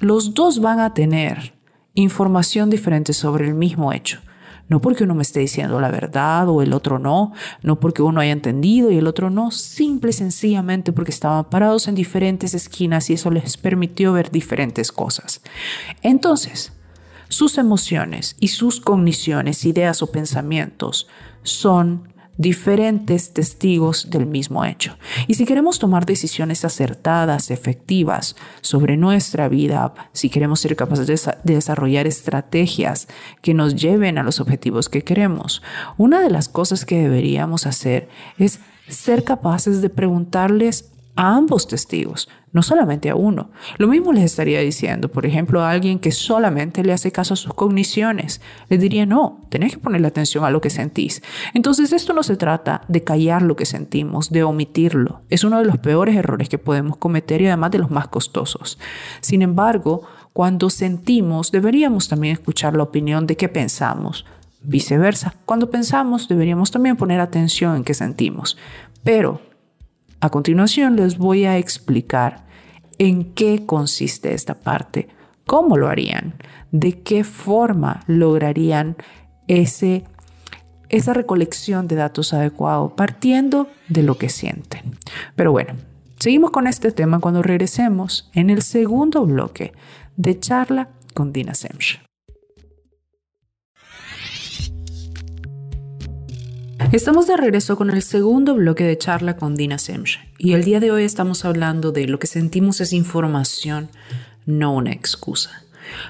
los 0.00 0.34
dos 0.34 0.60
van 0.60 0.80
a 0.80 0.94
tener 0.94 1.54
información 1.94 2.70
diferente 2.70 3.12
sobre 3.12 3.46
el 3.46 3.54
mismo 3.54 3.92
hecho. 3.92 4.20
No 4.68 4.80
porque 4.80 5.02
uno 5.04 5.16
me 5.16 5.22
esté 5.22 5.40
diciendo 5.40 5.80
la 5.80 5.90
verdad 5.90 6.48
o 6.48 6.62
el 6.62 6.72
otro 6.72 7.00
no, 7.00 7.32
no 7.62 7.80
porque 7.80 8.02
uno 8.02 8.20
haya 8.20 8.30
entendido 8.30 8.90
y 8.90 8.98
el 8.98 9.08
otro 9.08 9.28
no, 9.28 9.50
simple 9.50 10.10
y 10.10 10.12
sencillamente 10.12 10.92
porque 10.92 11.10
estaban 11.10 11.44
parados 11.44 11.88
en 11.88 11.96
diferentes 11.96 12.54
esquinas 12.54 13.10
y 13.10 13.14
eso 13.14 13.30
les 13.30 13.56
permitió 13.56 14.12
ver 14.12 14.30
diferentes 14.30 14.92
cosas. 14.92 15.42
Entonces, 16.02 16.72
sus 17.28 17.58
emociones 17.58 18.36
y 18.38 18.48
sus 18.48 18.80
cogniciones, 18.80 19.64
ideas 19.64 20.02
o 20.02 20.12
pensamientos 20.12 21.08
son 21.42 22.09
diferentes 22.40 23.34
testigos 23.34 24.08
del 24.08 24.24
mismo 24.24 24.64
hecho. 24.64 24.96
Y 25.26 25.34
si 25.34 25.44
queremos 25.44 25.78
tomar 25.78 26.06
decisiones 26.06 26.64
acertadas, 26.64 27.50
efectivas 27.50 28.34
sobre 28.62 28.96
nuestra 28.96 29.46
vida, 29.50 29.92
si 30.14 30.30
queremos 30.30 30.60
ser 30.60 30.74
capaces 30.74 31.06
de, 31.06 31.52
desarrollar 31.52 32.06
estrategias 32.06 33.08
que 33.42 33.52
nos 33.52 33.76
lleven 33.76 34.16
a 34.16 34.22
los 34.22 34.40
objetivos 34.40 34.88
que 34.88 35.04
queremos, 35.04 35.62
una 35.98 36.22
de 36.22 36.30
las 36.30 36.48
cosas 36.48 36.86
que 36.86 37.02
deberíamos 37.02 37.66
hacer 37.66 38.08
es 38.38 38.60
ser 38.88 39.22
capaces 39.22 39.82
de 39.82 39.90
preguntarles 39.90 40.90
a 41.20 41.36
ambos 41.36 41.68
testigos, 41.68 42.30
no 42.50 42.62
solamente 42.62 43.10
a 43.10 43.14
uno. 43.14 43.50
Lo 43.76 43.88
mismo 43.88 44.10
les 44.10 44.24
estaría 44.24 44.60
diciendo, 44.60 45.10
por 45.10 45.26
ejemplo, 45.26 45.60
a 45.60 45.70
alguien 45.70 45.98
que 45.98 46.12
solamente 46.12 46.82
le 46.82 46.94
hace 46.94 47.12
caso 47.12 47.34
a 47.34 47.36
sus 47.36 47.52
cogniciones. 47.52 48.40
Le 48.70 48.78
diría, 48.78 49.04
no, 49.04 49.42
tenés 49.50 49.72
que 49.72 49.78
ponerle 49.80 50.08
atención 50.08 50.44
a 50.44 50.50
lo 50.50 50.62
que 50.62 50.70
sentís. 50.70 51.22
Entonces, 51.52 51.92
esto 51.92 52.14
no 52.14 52.22
se 52.22 52.38
trata 52.38 52.84
de 52.88 53.04
callar 53.04 53.42
lo 53.42 53.54
que 53.54 53.66
sentimos, 53.66 54.30
de 54.30 54.44
omitirlo. 54.44 55.20
Es 55.28 55.44
uno 55.44 55.58
de 55.58 55.66
los 55.66 55.76
peores 55.76 56.16
errores 56.16 56.48
que 56.48 56.56
podemos 56.56 56.96
cometer 56.96 57.42
y 57.42 57.48
además 57.48 57.72
de 57.72 57.80
los 57.80 57.90
más 57.90 58.08
costosos. 58.08 58.78
Sin 59.20 59.42
embargo, 59.42 60.04
cuando 60.32 60.70
sentimos, 60.70 61.52
deberíamos 61.52 62.08
también 62.08 62.32
escuchar 62.32 62.74
la 62.74 62.84
opinión 62.84 63.26
de 63.26 63.36
qué 63.36 63.50
pensamos. 63.50 64.24
Viceversa, 64.62 65.34
cuando 65.44 65.68
pensamos, 65.68 66.28
deberíamos 66.28 66.70
también 66.70 66.96
poner 66.96 67.20
atención 67.20 67.76
en 67.76 67.84
qué 67.84 67.92
sentimos. 67.92 68.56
Pero 69.04 69.49
a 70.20 70.30
continuación 70.30 70.96
les 70.96 71.18
voy 71.18 71.44
a 71.44 71.58
explicar 71.58 72.44
en 72.98 73.32
qué 73.34 73.64
consiste 73.64 74.34
esta 74.34 74.54
parte, 74.54 75.08
cómo 75.46 75.76
lo 75.76 75.88
harían, 75.88 76.34
de 76.70 77.02
qué 77.02 77.24
forma 77.24 78.02
lograrían 78.06 78.96
ese, 79.48 80.04
esa 80.88 81.14
recolección 81.14 81.88
de 81.88 81.96
datos 81.96 82.32
adecuado 82.34 82.94
partiendo 82.94 83.68
de 83.88 84.02
lo 84.02 84.18
que 84.18 84.28
sienten. 84.28 84.98
Pero 85.34 85.52
bueno, 85.52 85.74
Seguimos 86.20 86.50
con 86.50 86.66
este 86.66 86.92
tema 86.92 87.18
cuando 87.18 87.42
regresemos 87.42 88.28
en 88.34 88.50
el 88.50 88.60
segundo 88.60 89.24
bloque 89.24 89.72
de 90.18 90.38
charla 90.38 90.90
con 91.14 91.32
Dina 91.32 91.54
Semch. 91.54 92.09
Estamos 96.92 97.28
de 97.28 97.36
regreso 97.36 97.76
con 97.76 97.88
el 97.88 98.02
segundo 98.02 98.56
bloque 98.56 98.82
de 98.82 98.98
charla 98.98 99.36
con 99.36 99.54
Dina 99.54 99.78
Semch 99.78 100.18
y 100.38 100.54
el 100.54 100.64
día 100.64 100.80
de 100.80 100.90
hoy 100.90 101.04
estamos 101.04 101.44
hablando 101.44 101.92
de 101.92 102.08
lo 102.08 102.18
que 102.18 102.26
sentimos 102.26 102.80
es 102.80 102.92
información, 102.92 103.90
no 104.44 104.74
una 104.74 104.90
excusa. 104.90 105.62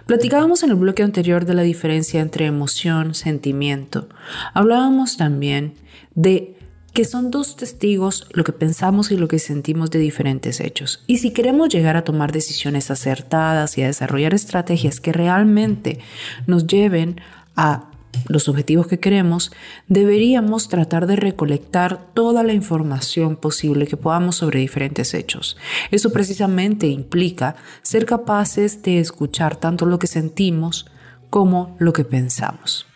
Platicábamos 0.06 0.62
en 0.62 0.70
el 0.70 0.76
bloque 0.76 1.02
anterior 1.02 1.44
de 1.44 1.52
la 1.52 1.60
diferencia 1.60 2.22
entre 2.22 2.46
emoción, 2.46 3.14
sentimiento. 3.14 4.08
Hablábamos 4.54 5.18
también 5.18 5.74
de 6.14 6.56
que 6.94 7.04
son 7.04 7.30
dos 7.30 7.56
testigos 7.56 8.26
lo 8.32 8.42
que 8.42 8.52
pensamos 8.52 9.10
y 9.10 9.18
lo 9.18 9.28
que 9.28 9.38
sentimos 9.38 9.90
de 9.90 9.98
diferentes 9.98 10.60
hechos. 10.60 11.04
Y 11.06 11.18
si 11.18 11.30
queremos 11.32 11.68
llegar 11.68 11.98
a 11.98 12.04
tomar 12.04 12.32
decisiones 12.32 12.90
acertadas 12.90 13.76
y 13.76 13.82
a 13.82 13.86
desarrollar 13.86 14.32
estrategias 14.32 14.98
que 14.98 15.12
realmente 15.12 15.98
nos 16.46 16.66
lleven 16.66 17.20
a 17.54 17.89
los 18.28 18.48
objetivos 18.48 18.86
que 18.86 19.00
queremos, 19.00 19.52
deberíamos 19.88 20.68
tratar 20.68 21.06
de 21.06 21.16
recolectar 21.16 22.12
toda 22.14 22.42
la 22.42 22.52
información 22.52 23.36
posible 23.36 23.86
que 23.86 23.96
podamos 23.96 24.36
sobre 24.36 24.60
diferentes 24.60 25.14
hechos. 25.14 25.56
Eso 25.90 26.12
precisamente 26.12 26.86
implica 26.86 27.56
ser 27.82 28.06
capaces 28.06 28.82
de 28.82 29.00
escuchar 29.00 29.56
tanto 29.56 29.86
lo 29.86 29.98
que 29.98 30.06
sentimos 30.06 30.86
como 31.30 31.76
lo 31.78 31.92
que 31.92 32.04
pensamos, 32.04 32.86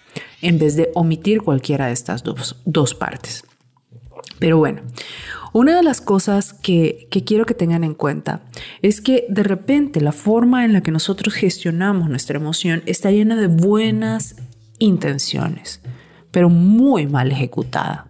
en 0.42 0.58
vez 0.58 0.76
de 0.76 0.90
omitir 0.94 1.42
cualquiera 1.42 1.86
de 1.86 1.92
estas 1.92 2.22
dos, 2.22 2.60
dos 2.64 2.94
partes. 2.94 3.44
Pero 4.38 4.58
bueno, 4.58 4.82
una 5.52 5.76
de 5.76 5.84
las 5.84 6.00
cosas 6.00 6.52
que, 6.52 7.06
que, 7.10 7.22
quiero 7.22 7.46
que 7.46 7.54
tengan 7.54 7.84
en 7.84 7.94
cuenta 7.94 8.42
es 8.82 9.00
que 9.00 9.24
de 9.28 9.44
repente 9.44 10.00
la 10.00 10.10
forma 10.10 10.64
en 10.64 10.72
la 10.72 10.82
que 10.82 10.90
nosotros 10.90 11.34
gestionamos 11.34 12.08
nuestra 12.08 12.36
emoción 12.36 12.82
está 12.86 13.12
llena 13.12 13.36
de 13.36 13.46
buenas 13.46 14.34
intenciones, 14.84 15.80
pero 16.30 16.48
muy 16.48 17.06
mal 17.06 17.30
ejecutada. 17.30 18.06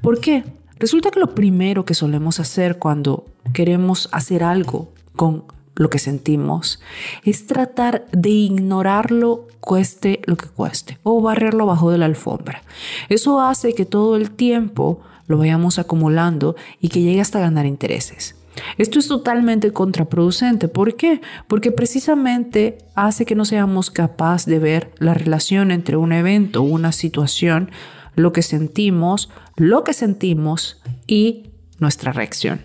¿Por 0.00 0.20
qué? 0.20 0.44
Resulta 0.78 1.10
que 1.10 1.20
lo 1.20 1.34
primero 1.34 1.84
que 1.84 1.94
solemos 1.94 2.40
hacer 2.40 2.78
cuando 2.78 3.24
queremos 3.52 4.08
hacer 4.12 4.42
algo 4.42 4.92
con 5.16 5.44
lo 5.76 5.90
que 5.90 5.98
sentimos 5.98 6.80
es 7.24 7.46
tratar 7.46 8.06
de 8.12 8.28
ignorarlo 8.28 9.48
cueste 9.60 10.20
lo 10.26 10.36
que 10.36 10.46
cueste 10.46 10.98
o 11.02 11.20
barrerlo 11.20 11.66
bajo 11.66 11.90
de 11.90 11.98
la 11.98 12.06
alfombra. 12.06 12.62
Eso 13.08 13.40
hace 13.40 13.74
que 13.74 13.86
todo 13.86 14.16
el 14.16 14.30
tiempo 14.30 15.00
lo 15.26 15.38
vayamos 15.38 15.78
acumulando 15.78 16.54
y 16.80 16.88
que 16.88 17.00
llegue 17.00 17.20
hasta 17.20 17.40
ganar 17.40 17.66
intereses. 17.66 18.36
Esto 18.78 18.98
es 18.98 19.08
totalmente 19.08 19.72
contraproducente. 19.72 20.68
¿Por 20.68 20.96
qué? 20.96 21.20
Porque 21.48 21.72
precisamente 21.72 22.78
hace 22.94 23.24
que 23.24 23.34
no 23.34 23.44
seamos 23.44 23.90
capaces 23.90 24.46
de 24.46 24.58
ver 24.58 24.92
la 24.98 25.14
relación 25.14 25.70
entre 25.70 25.96
un 25.96 26.12
evento, 26.12 26.62
una 26.62 26.92
situación, 26.92 27.70
lo 28.16 28.32
que 28.32 28.42
sentimos, 28.42 29.30
lo 29.56 29.84
que 29.84 29.92
sentimos 29.92 30.82
y 31.06 31.50
nuestra 31.78 32.12
reacción. 32.12 32.62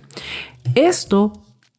Esto 0.75 1.33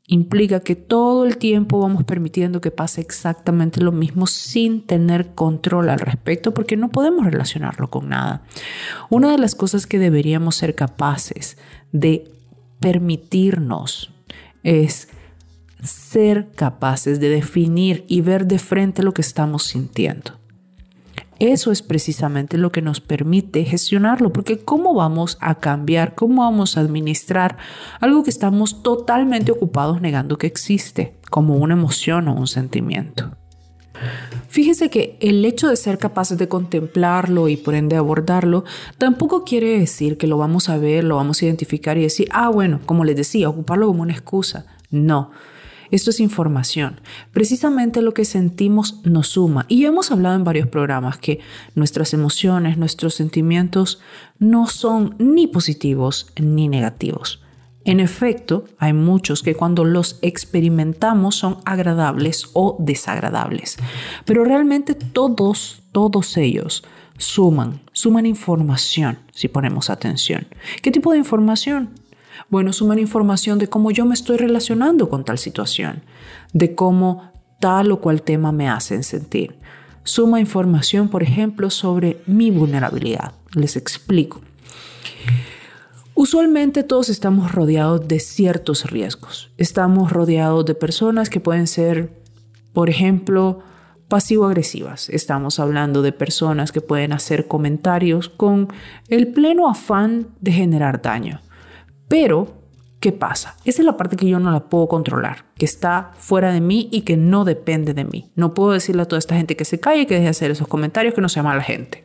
implica 0.06 0.58
que 0.58 0.74
todo 0.74 1.24
el 1.24 1.36
tiempo 1.36 1.78
vamos 1.78 2.02
permitiendo 2.02 2.60
que 2.60 2.72
pase 2.72 3.00
exactamente 3.00 3.80
lo 3.80 3.92
mismo 3.92 4.26
sin 4.26 4.84
tener 4.84 5.34
control 5.36 5.88
al 5.88 6.00
respecto 6.00 6.52
porque 6.52 6.76
no 6.76 6.90
podemos 6.90 7.24
relacionarlo 7.24 7.90
con 7.90 8.08
nada. 8.08 8.42
Una 9.08 9.30
de 9.30 9.38
las 9.38 9.54
cosas 9.54 9.86
que 9.86 10.00
deberíamos 10.00 10.56
ser 10.56 10.74
capaces 10.74 11.56
de 11.92 12.39
permitirnos 12.80 14.10
es 14.62 15.08
ser 15.82 16.50
capaces 16.54 17.20
de 17.20 17.28
definir 17.28 18.04
y 18.08 18.20
ver 18.20 18.46
de 18.46 18.58
frente 18.58 19.02
lo 19.02 19.14
que 19.14 19.22
estamos 19.22 19.64
sintiendo. 19.64 20.32
Eso 21.38 21.72
es 21.72 21.80
precisamente 21.80 22.58
lo 22.58 22.70
que 22.70 22.82
nos 22.82 23.00
permite 23.00 23.64
gestionarlo, 23.64 24.30
porque 24.30 24.58
¿cómo 24.58 24.92
vamos 24.92 25.38
a 25.40 25.54
cambiar, 25.54 26.14
cómo 26.14 26.42
vamos 26.42 26.76
a 26.76 26.80
administrar 26.80 27.56
algo 27.98 28.22
que 28.22 28.28
estamos 28.28 28.82
totalmente 28.82 29.50
ocupados 29.50 30.02
negando 30.02 30.36
que 30.36 30.46
existe, 30.46 31.16
como 31.30 31.56
una 31.56 31.72
emoción 31.72 32.28
o 32.28 32.34
un 32.34 32.46
sentimiento? 32.46 33.39
Fíjense 34.48 34.90
que 34.90 35.16
el 35.20 35.44
hecho 35.44 35.68
de 35.68 35.76
ser 35.76 35.98
capaces 35.98 36.36
de 36.36 36.48
contemplarlo 36.48 37.48
y 37.48 37.56
por 37.56 37.74
ende 37.74 37.96
abordarlo 37.96 38.64
tampoco 38.98 39.44
quiere 39.44 39.78
decir 39.78 40.18
que 40.18 40.26
lo 40.26 40.38
vamos 40.38 40.68
a 40.68 40.78
ver, 40.78 41.04
lo 41.04 41.16
vamos 41.16 41.40
a 41.40 41.44
identificar 41.44 41.98
y 41.98 42.02
decir, 42.02 42.28
ah, 42.32 42.48
bueno, 42.48 42.80
como 42.86 43.04
les 43.04 43.16
decía, 43.16 43.48
ocuparlo 43.48 43.86
como 43.86 44.02
una 44.02 44.12
excusa. 44.12 44.66
No. 44.90 45.30
Esto 45.90 46.10
es 46.10 46.20
información. 46.20 47.00
Precisamente 47.32 48.00
lo 48.00 48.14
que 48.14 48.24
sentimos 48.24 49.00
nos 49.04 49.28
suma. 49.28 49.66
Y 49.68 49.84
hemos 49.84 50.12
hablado 50.12 50.36
en 50.36 50.44
varios 50.44 50.68
programas 50.68 51.18
que 51.18 51.40
nuestras 51.74 52.14
emociones, 52.14 52.78
nuestros 52.78 53.14
sentimientos 53.14 54.00
no 54.38 54.68
son 54.68 55.16
ni 55.18 55.48
positivos 55.48 56.32
ni 56.40 56.68
negativos. 56.68 57.40
En 57.84 57.98
efecto, 57.98 58.64
hay 58.78 58.92
muchos 58.92 59.42
que 59.42 59.54
cuando 59.54 59.84
los 59.84 60.18
experimentamos 60.22 61.36
son 61.36 61.58
agradables 61.64 62.50
o 62.52 62.76
desagradables, 62.78 63.78
pero 64.26 64.44
realmente 64.44 64.94
todos, 64.94 65.82
todos 65.92 66.36
ellos 66.36 66.84
suman, 67.16 67.80
suman 67.92 68.26
información 68.26 69.18
si 69.32 69.48
ponemos 69.48 69.88
atención. 69.88 70.46
¿Qué 70.82 70.90
tipo 70.90 71.12
de 71.12 71.18
información? 71.18 71.90
Bueno, 72.48 72.72
suman 72.72 72.98
información 72.98 73.58
de 73.58 73.68
cómo 73.68 73.90
yo 73.90 74.04
me 74.04 74.14
estoy 74.14 74.36
relacionando 74.36 75.08
con 75.08 75.24
tal 75.24 75.38
situación, 75.38 76.02
de 76.52 76.74
cómo 76.74 77.30
tal 77.60 77.92
o 77.92 78.00
cual 78.00 78.22
tema 78.22 78.52
me 78.52 78.68
hacen 78.68 79.04
sentir. 79.04 79.58
Suma 80.02 80.40
información, 80.40 81.08
por 81.08 81.22
ejemplo, 81.22 81.70
sobre 81.70 82.22
mi 82.26 82.50
vulnerabilidad. 82.50 83.32
Les 83.54 83.76
explico. 83.76 84.40
Usualmente 86.22 86.82
todos 86.82 87.08
estamos 87.08 87.50
rodeados 87.50 88.06
de 88.06 88.20
ciertos 88.20 88.84
riesgos. 88.84 89.50
Estamos 89.56 90.12
rodeados 90.12 90.66
de 90.66 90.74
personas 90.74 91.30
que 91.30 91.40
pueden 91.40 91.66
ser, 91.66 92.10
por 92.74 92.90
ejemplo, 92.90 93.60
pasivo-agresivas. 94.08 95.08
Estamos 95.08 95.58
hablando 95.58 96.02
de 96.02 96.12
personas 96.12 96.72
que 96.72 96.82
pueden 96.82 97.14
hacer 97.14 97.48
comentarios 97.48 98.28
con 98.28 98.68
el 99.08 99.28
pleno 99.28 99.66
afán 99.66 100.26
de 100.42 100.52
generar 100.52 101.00
daño. 101.00 101.40
Pero, 102.06 102.52
¿qué 103.00 103.12
pasa? 103.12 103.56
Esa 103.64 103.80
es 103.80 103.86
la 103.86 103.96
parte 103.96 104.16
que 104.16 104.28
yo 104.28 104.38
no 104.40 104.50
la 104.50 104.68
puedo 104.68 104.88
controlar, 104.88 105.46
que 105.56 105.64
está 105.64 106.10
fuera 106.18 106.52
de 106.52 106.60
mí 106.60 106.90
y 106.92 107.00
que 107.00 107.16
no 107.16 107.46
depende 107.46 107.94
de 107.94 108.04
mí. 108.04 108.30
No 108.34 108.52
puedo 108.52 108.72
decirle 108.72 109.00
a 109.00 109.08
toda 109.08 109.20
esta 109.20 109.36
gente 109.36 109.56
que 109.56 109.64
se 109.64 109.80
calle, 109.80 110.06
que 110.06 110.16
deje 110.16 110.24
de 110.24 110.30
hacer 110.30 110.50
esos 110.50 110.68
comentarios, 110.68 111.14
que 111.14 111.22
no 111.22 111.30
se 111.30 111.36
llama 111.36 111.56
la 111.56 111.62
gente. 111.62 112.04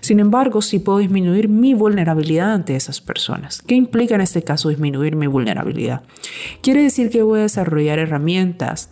Sin 0.00 0.20
embargo, 0.20 0.62
sí 0.62 0.78
puedo 0.78 0.98
disminuir 0.98 1.48
mi 1.48 1.74
vulnerabilidad 1.74 2.52
ante 2.52 2.76
esas 2.76 3.00
personas. 3.00 3.62
¿Qué 3.62 3.74
implica 3.74 4.14
en 4.14 4.20
este 4.20 4.42
caso 4.42 4.68
disminuir 4.68 5.16
mi 5.16 5.26
vulnerabilidad? 5.26 6.02
Quiere 6.62 6.82
decir 6.82 7.10
que 7.10 7.22
voy 7.22 7.40
a 7.40 7.42
desarrollar 7.42 7.98
herramientas, 7.98 8.90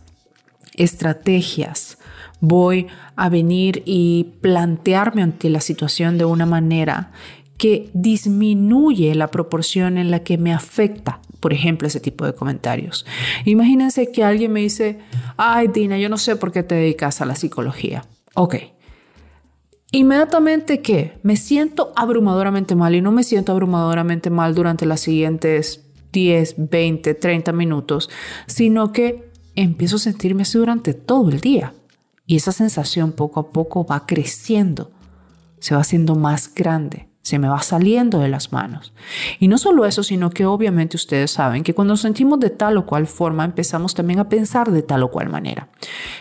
estrategias, 0.75 1.99
voy 2.41 2.87
a 3.17 3.29
venir 3.29 3.83
y 3.85 4.35
plantearme 4.41 5.23
ante 5.23 5.51
la 5.51 5.61
situación 5.61 6.19
de 6.19 6.25
una 6.25 6.47
manera 6.47 7.11
que 7.57 7.91
disminuye 7.93 9.15
la 9.17 9.31
proporción 9.33 9.99
en 9.99 10.11
la 10.11 10.21
que 10.21 10.39
me 10.39 10.55
afecta, 10.55 11.21
por 11.41 11.53
ejemplo, 11.53 11.89
ese 11.89 11.99
tipo 11.99 12.25
de 12.25 12.35
comentarios. 12.35 13.05
Imagínense 13.45 14.13
que 14.13 14.23
alguien 14.23 14.53
me 14.53 14.61
dice, 14.61 15.01
ay 15.37 15.69
Dina, 15.69 15.99
yo 15.99 16.09
no 16.09 16.19
sé 16.19 16.37
por 16.37 16.53
qué 16.53 16.63
te 16.63 16.77
dedicas 16.77 17.21
a 17.21 17.27
la 17.27 17.35
psicología. 17.35 18.05
Ok, 18.35 18.55
Inmediatamente 19.91 20.83
que 20.83 21.19
me 21.23 21.37
siento 21.37 21.93
abrumadoramente 21.97 22.75
mal 22.75 22.95
y 22.95 23.01
no 23.01 23.11
me 23.11 23.25
siento 23.25 23.53
abrumadoramente 23.53 24.29
mal 24.29 24.55
durante 24.55 24.85
las 24.85 25.01
siguientes 25.01 25.87
10, 26.13 26.69
20, 26.71 27.15
30 27.15 27.53
minutos, 27.53 28.11
sino 28.47 28.93
que 28.93 29.31
empiezo 29.55 29.97
a 29.97 30.01
sentirme 30.01 30.43
así 30.43 30.59
durante 30.59 30.93
todo 30.95 31.31
el 31.31 31.41
día. 31.41 31.75
Y 32.27 32.37
esa 32.37 32.53
sensación 32.53 33.13
poco 33.13 33.41
a 33.41 33.51
poco 33.51 33.87
va 33.87 34.05
creciendo, 34.05 34.91
se 35.59 35.75
va 35.75 35.81
haciendo 35.81 36.15
más 36.15 36.55
grande 36.55 37.08
se 37.29 37.39
me 37.39 37.49
va 37.49 37.61
saliendo 37.61 38.21
de 38.21 38.29
las 38.29 38.53
manos. 38.53 38.95
Y 39.39 39.49
no 39.49 39.59
solo 39.59 39.85
eso, 39.85 40.03
sino 40.03 40.31
que 40.31 40.47
obviamente 40.47 40.97
ustedes 40.97 41.31
saben 41.31 41.63
que 41.63 41.75
cuando 41.75 41.93
nos 41.93 42.01
sentimos 42.01 42.41
de 42.41 42.49
tal 42.49 42.79
o 42.79 42.87
cual 42.87 43.07
forma, 43.07 43.45
empezamos 43.45 43.95
también 43.95 44.19
a 44.19 44.31
pensar 44.31 44.71
de 44.71 44.81
tal 44.81 45.03
o 45.03 45.11
cual 45.11 45.29
manera. 45.29 45.69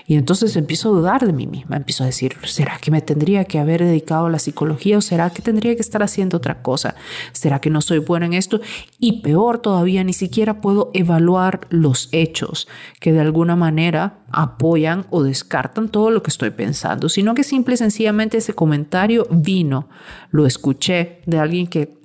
Y 0.06 0.16
entonces 0.16 0.58
empiezo 0.58 0.90
a 0.90 0.98
dudar 0.98 1.26
de 1.26 1.32
mí 1.32 1.48
misma, 1.48 1.78
empiezo 1.78 2.04
a 2.04 2.08
decir, 2.08 2.36
¿será 2.44 2.78
que 2.82 2.92
me 2.92 3.02
tendría 3.02 3.46
que 3.46 3.58
haber 3.58 3.86
dedicado 3.86 4.26
a 4.26 4.30
la 4.30 4.38
psicología 4.38 4.98
o 4.98 5.02
será 5.02 5.30
que 5.30 5.42
tendría 5.42 5.76
que 5.76 5.82
estar 5.82 6.04
haciendo 6.04 6.38
otra 6.38 6.62
cosa? 6.62 6.96
¿Será 7.32 7.62
que 7.62 7.70
no 7.70 7.80
soy 7.80 8.00
buena 8.00 8.26
en 8.26 8.34
esto? 8.34 8.60
Y 9.00 9.22
peor 9.22 9.60
todavía, 9.60 10.04
ni 10.04 10.14
siquiera 10.14 10.60
puedo 10.60 10.92
evaluar 10.94 11.68
los 11.70 12.10
hechos 12.12 12.68
que 13.00 13.14
de 13.14 13.22
alguna 13.22 13.56
manera 13.56 14.20
apoyan 14.32 15.06
o 15.10 15.24
descartan 15.24 15.88
todo 15.88 16.12
lo 16.12 16.22
que 16.22 16.30
estoy 16.30 16.50
pensando, 16.50 17.08
sino 17.08 17.34
que 17.34 17.44
simple 17.44 17.76
y 17.76 17.78
sencillamente 17.78 18.38
ese 18.38 18.54
comentario 18.54 19.26
vino, 19.32 19.88
lo 20.32 20.46
escuché 20.46 20.97
de 21.26 21.40
alguien 21.40 21.68
que 21.68 21.98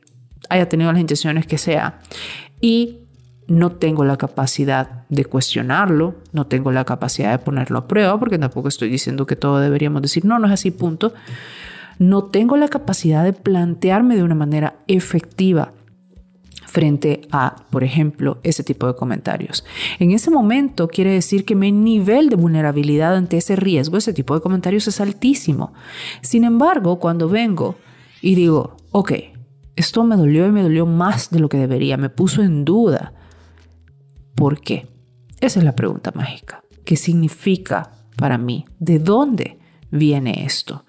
haya 0.49 0.69
tenido 0.69 0.93
las 0.93 1.01
intenciones 1.01 1.47
que 1.47 1.59
sea 1.59 2.01
y 2.61 2.99
no 3.49 3.73
tengo 3.73 4.05
la 4.05 4.17
capacidad 4.17 5.05
de 5.09 5.25
cuestionarlo, 5.25 6.15
no 6.33 6.47
tengo 6.47 6.73
la 6.73 6.85
capacidad 6.85 7.33
de 7.33 7.39
ponerlo 7.39 7.79
a 7.79 7.89
prueba, 7.89 8.19
porque 8.19 8.39
tampoco 8.39 8.69
estoy 8.69 8.89
diciendo 8.89 9.27
que 9.27 9.37
todo 9.37 9.61
deberíamos 9.61 10.01
decir, 10.03 10.25
no, 10.25 10.39
no 10.39 10.47
es 10.47 10.53
así, 10.53 10.71
punto. 10.71 11.13
No 11.99 12.25
tengo 12.25 12.57
la 12.57 12.69
capacidad 12.69 13.25
de 13.25 13.33
plantearme 13.33 14.17
de 14.17 14.23
una 14.23 14.35
manera 14.35 14.77
efectiva 14.87 15.73
frente 16.67 17.21
a, 17.31 17.67
por 17.71 17.85
ejemplo, 17.85 18.39
ese 18.43 18.65
tipo 18.65 18.87
de 18.87 18.97
comentarios. 18.97 19.63
En 19.99 20.11
ese 20.13 20.31
momento 20.31 20.89
quiere 20.89 21.11
decir 21.11 21.45
que 21.45 21.55
mi 21.55 21.71
nivel 21.71 22.31
de 22.31 22.37
vulnerabilidad 22.37 23.15
ante 23.15 23.37
ese 23.37 23.57
riesgo, 23.57 23.99
ese 23.99 24.15
tipo 24.15 24.35
de 24.35 24.41
comentarios 24.41 24.89
es 24.89 24.99
altísimo. 24.99 25.75
Sin 26.23 26.45
embargo, 26.45 26.99
cuando 26.99 27.29
vengo 27.29 27.77
y 28.23 28.37
digo, 28.37 28.77
ok, 28.93 29.13
esto 29.75 30.05
me 30.05 30.17
dolió 30.17 30.47
y 30.47 30.53
me 30.53 30.63
dolió 30.63 30.87
más 30.87 31.31
de 31.31 31.41
lo 31.41 31.49
que 31.49 31.59
debería, 31.59 31.97
me 31.97 32.09
puso 32.09 32.43
en 32.43 32.65
duda. 32.65 33.13
¿Por 34.37 34.61
qué? 34.61 34.87
Esa 35.41 35.59
es 35.59 35.65
la 35.65 35.75
pregunta 35.75 36.13
mágica. 36.15 36.63
¿Qué 36.85 36.97
significa 36.97 37.91
para 38.17 38.39
mí? 38.39 38.65
¿De 38.79 39.01
dónde 39.01 39.59
viene 39.91 40.45
esto? 40.45 40.85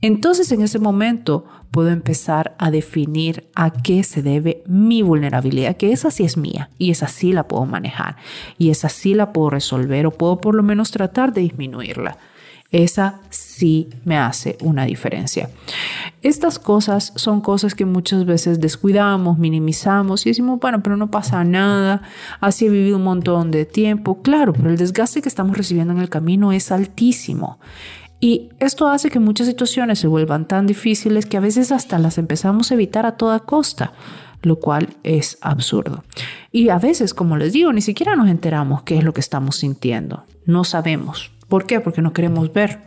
Entonces 0.00 0.52
en 0.52 0.62
ese 0.62 0.78
momento 0.78 1.44
puedo 1.72 1.88
empezar 1.88 2.54
a 2.58 2.70
definir 2.70 3.50
a 3.54 3.72
qué 3.72 4.04
se 4.04 4.22
debe 4.22 4.62
mi 4.66 5.02
vulnerabilidad, 5.02 5.76
que 5.76 5.92
esa 5.92 6.10
sí 6.10 6.22
es 6.22 6.36
mía 6.36 6.70
y 6.78 6.90
esa 6.90 7.08
sí 7.08 7.32
la 7.32 7.48
puedo 7.48 7.66
manejar 7.66 8.16
y 8.56 8.70
esa 8.70 8.88
sí 8.88 9.14
la 9.14 9.32
puedo 9.32 9.50
resolver 9.50 10.06
o 10.06 10.10
puedo 10.12 10.40
por 10.40 10.54
lo 10.54 10.62
menos 10.62 10.90
tratar 10.90 11.32
de 11.32 11.40
disminuirla. 11.40 12.18
Esa 12.72 13.20
sí 13.28 13.90
me 14.04 14.16
hace 14.16 14.56
una 14.62 14.86
diferencia. 14.86 15.50
Estas 16.22 16.58
cosas 16.58 17.12
son 17.16 17.42
cosas 17.42 17.74
que 17.74 17.84
muchas 17.84 18.24
veces 18.24 18.60
descuidamos, 18.60 19.38
minimizamos 19.38 20.24
y 20.24 20.30
decimos, 20.30 20.58
bueno, 20.58 20.82
pero 20.82 20.96
no 20.96 21.10
pasa 21.10 21.44
nada, 21.44 22.02
así 22.40 22.66
he 22.66 22.70
vivido 22.70 22.96
un 22.96 23.04
montón 23.04 23.50
de 23.50 23.66
tiempo. 23.66 24.22
Claro, 24.22 24.54
pero 24.54 24.70
el 24.70 24.78
desgaste 24.78 25.20
que 25.20 25.28
estamos 25.28 25.56
recibiendo 25.56 25.92
en 25.92 26.00
el 26.00 26.08
camino 26.08 26.50
es 26.50 26.72
altísimo. 26.72 27.58
Y 28.20 28.50
esto 28.60 28.86
hace 28.88 29.10
que 29.10 29.18
muchas 29.18 29.48
situaciones 29.48 29.98
se 29.98 30.06
vuelvan 30.06 30.46
tan 30.46 30.66
difíciles 30.66 31.26
que 31.26 31.36
a 31.36 31.40
veces 31.40 31.72
hasta 31.72 31.98
las 31.98 32.18
empezamos 32.18 32.70
a 32.70 32.74
evitar 32.74 33.04
a 33.04 33.16
toda 33.16 33.40
costa, 33.40 33.92
lo 34.42 34.60
cual 34.60 34.90
es 35.02 35.38
absurdo. 35.40 36.04
Y 36.52 36.68
a 36.68 36.78
veces, 36.78 37.14
como 37.14 37.36
les 37.36 37.52
digo, 37.52 37.72
ni 37.72 37.82
siquiera 37.82 38.16
nos 38.16 38.28
enteramos 38.28 38.84
qué 38.84 38.96
es 38.96 39.04
lo 39.04 39.12
que 39.12 39.20
estamos 39.20 39.56
sintiendo. 39.56 40.24
No 40.46 40.62
sabemos. 40.64 41.32
¿Por 41.52 41.66
qué? 41.66 41.80
Porque 41.80 42.00
no 42.00 42.14
queremos 42.14 42.50
ver, 42.50 42.78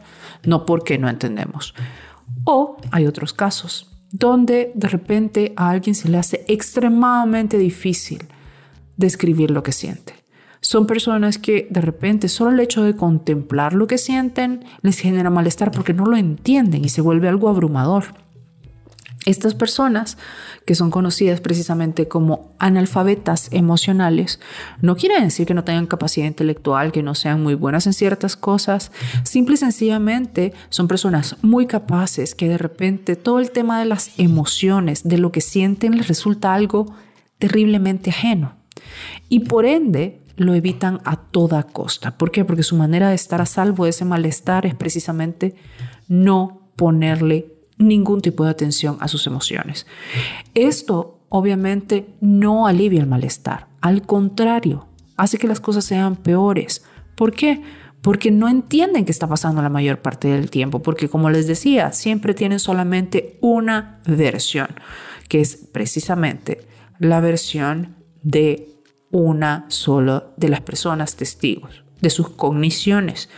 no 0.43 0.65
porque 0.65 0.98
no 0.98 1.07
entendemos. 1.07 1.75
O 2.45 2.77
hay 2.89 3.05
otros 3.05 3.31
casos 3.31 3.91
donde 4.12 4.72
de 4.74 4.88
repente 4.88 5.53
a 5.55 5.69
alguien 5.69 5.93
se 5.93 6.10
le 6.10 6.17
hace 6.17 6.43
extremadamente 6.48 7.60
difícil 7.60 8.24
describir 8.98 9.51
lo 9.51 9.62
que 9.62 9.72
siente. 9.72 10.15
Son 10.62 10.88
personas 10.88 11.38
que 11.38 11.67
de 11.69 11.79
repente 11.79 12.27
solo 12.27 12.53
el 12.53 12.60
hecho 12.60 12.81
de 12.81 12.95
contemplar 12.95 13.74
lo 13.74 13.86
que 13.86 14.00
sienten 14.00 14.65
les 14.81 14.98
genera 14.98 15.29
malestar 15.29 15.69
porque 15.69 15.93
no 15.93 16.07
lo 16.07 16.17
entienden 16.17 16.84
y 16.84 16.89
se 16.89 17.01
vuelve 17.01 17.29
algo 17.29 17.50
abrumador. 17.50 18.15
Estas 19.25 19.55
personas, 19.55 20.17
que 20.65 20.75
son 20.75 20.91
conocidas 20.91 21.41
precisamente 21.41 22.08
como 22.08 22.55
analfabetas 22.60 23.50
emocionales, 23.51 24.39
no 24.82 24.96
quiere 24.96 25.20
decir 25.20 25.48
que 25.48 25.55
no 25.55 25.63
tengan 25.63 25.88
capacidad 25.88 26.27
intelectual, 26.27 26.91
que 26.91 27.01
no 27.01 27.15
sean 27.15 27.41
muy 27.41 27.55
buenas 27.55 27.88
en 27.88 27.94
ciertas 27.94 28.36
cosas. 28.36 28.91
Simple 29.24 29.55
y 29.55 29.58
sencillamente 29.58 30.53
son 30.70 30.88
personas 30.88 31.38
muy 31.41 31.65
capaces 31.65 32.36
que 32.36 32.48
de 32.48 32.60
repente 32.60 33.15
todo 33.15 33.39
el 33.39 33.50
tema 33.50 33.79
de 33.79 33.86
las 33.86 34.12
emociones, 34.20 35.03
de 35.03 35.17
lo 35.17 35.32
que 35.32 35.41
sienten, 35.41 35.98
les 35.98 36.08
resulta 36.08 36.53
algo 36.53 36.94
terriblemente 37.39 38.12
ajeno. 38.12 38.53
Y 39.27 39.41
por 39.41 39.65
ende, 39.65 40.22
lo 40.38 40.53
evitan 40.53 41.01
a 41.05 41.15
toda 41.17 41.63
costa. 41.63 42.17
¿Por 42.17 42.32
qué? 42.32 42.46
Porque 42.46 42.63
su 42.63 42.75
manera 42.75 43.10
de 43.10 43.15
estar 43.15 43.41
a 43.41 43.46
salvo 43.46 43.86
de 43.86 43.91
ese 43.91 44.05
malestar 44.05 44.65
es 44.65 44.75
precisamente 44.75 45.55
no 46.07 46.72
ponerle 46.75 47.54
ningún 47.77 48.22
tipo 48.22 48.44
de 48.44 48.51
atención 48.51 48.98
a 49.00 49.07
sus 49.07 49.27
emociones. 49.27 49.85
Esto 50.53 51.20
obviamente 51.29 52.16
no 52.22 52.68
alivia 52.68 53.01
el 53.01 53.07
malestar, 53.07 53.68
al 53.81 54.03
contrario, 54.03 54.88
hace 55.18 55.38
que 55.38 55.48
las 55.48 55.59
cosas 55.59 55.85
sean 55.85 56.16
peores. 56.16 56.83
¿Por 57.16 57.33
qué? 57.33 57.61
Porque 58.01 58.31
no 58.31 58.48
entienden 58.48 59.05
qué 59.05 59.11
está 59.11 59.27
pasando 59.27 59.61
la 59.61 59.70
mayor 59.70 60.00
parte 60.00 60.27
del 60.27 60.50
tiempo, 60.50 60.81
porque 60.81 61.09
como 61.09 61.29
les 61.29 61.48
decía, 61.48 61.92
siempre 61.92 62.33
tienen 62.33 62.59
solamente 62.59 63.38
una 63.42 64.01
versión, 64.05 64.68
que 65.27 65.42
es 65.42 65.55
precisamente 65.72 66.68
la 67.00 67.20
versión 67.20 67.96
de 68.22 68.75
una 69.11 69.66
sola 69.70 70.27
de 70.38 70.50
las 70.50 70.61
personas 70.61 71.16
testigos, 71.16 71.83
de 72.01 72.09
sus 72.09 72.29
cogniciones, 72.29 73.29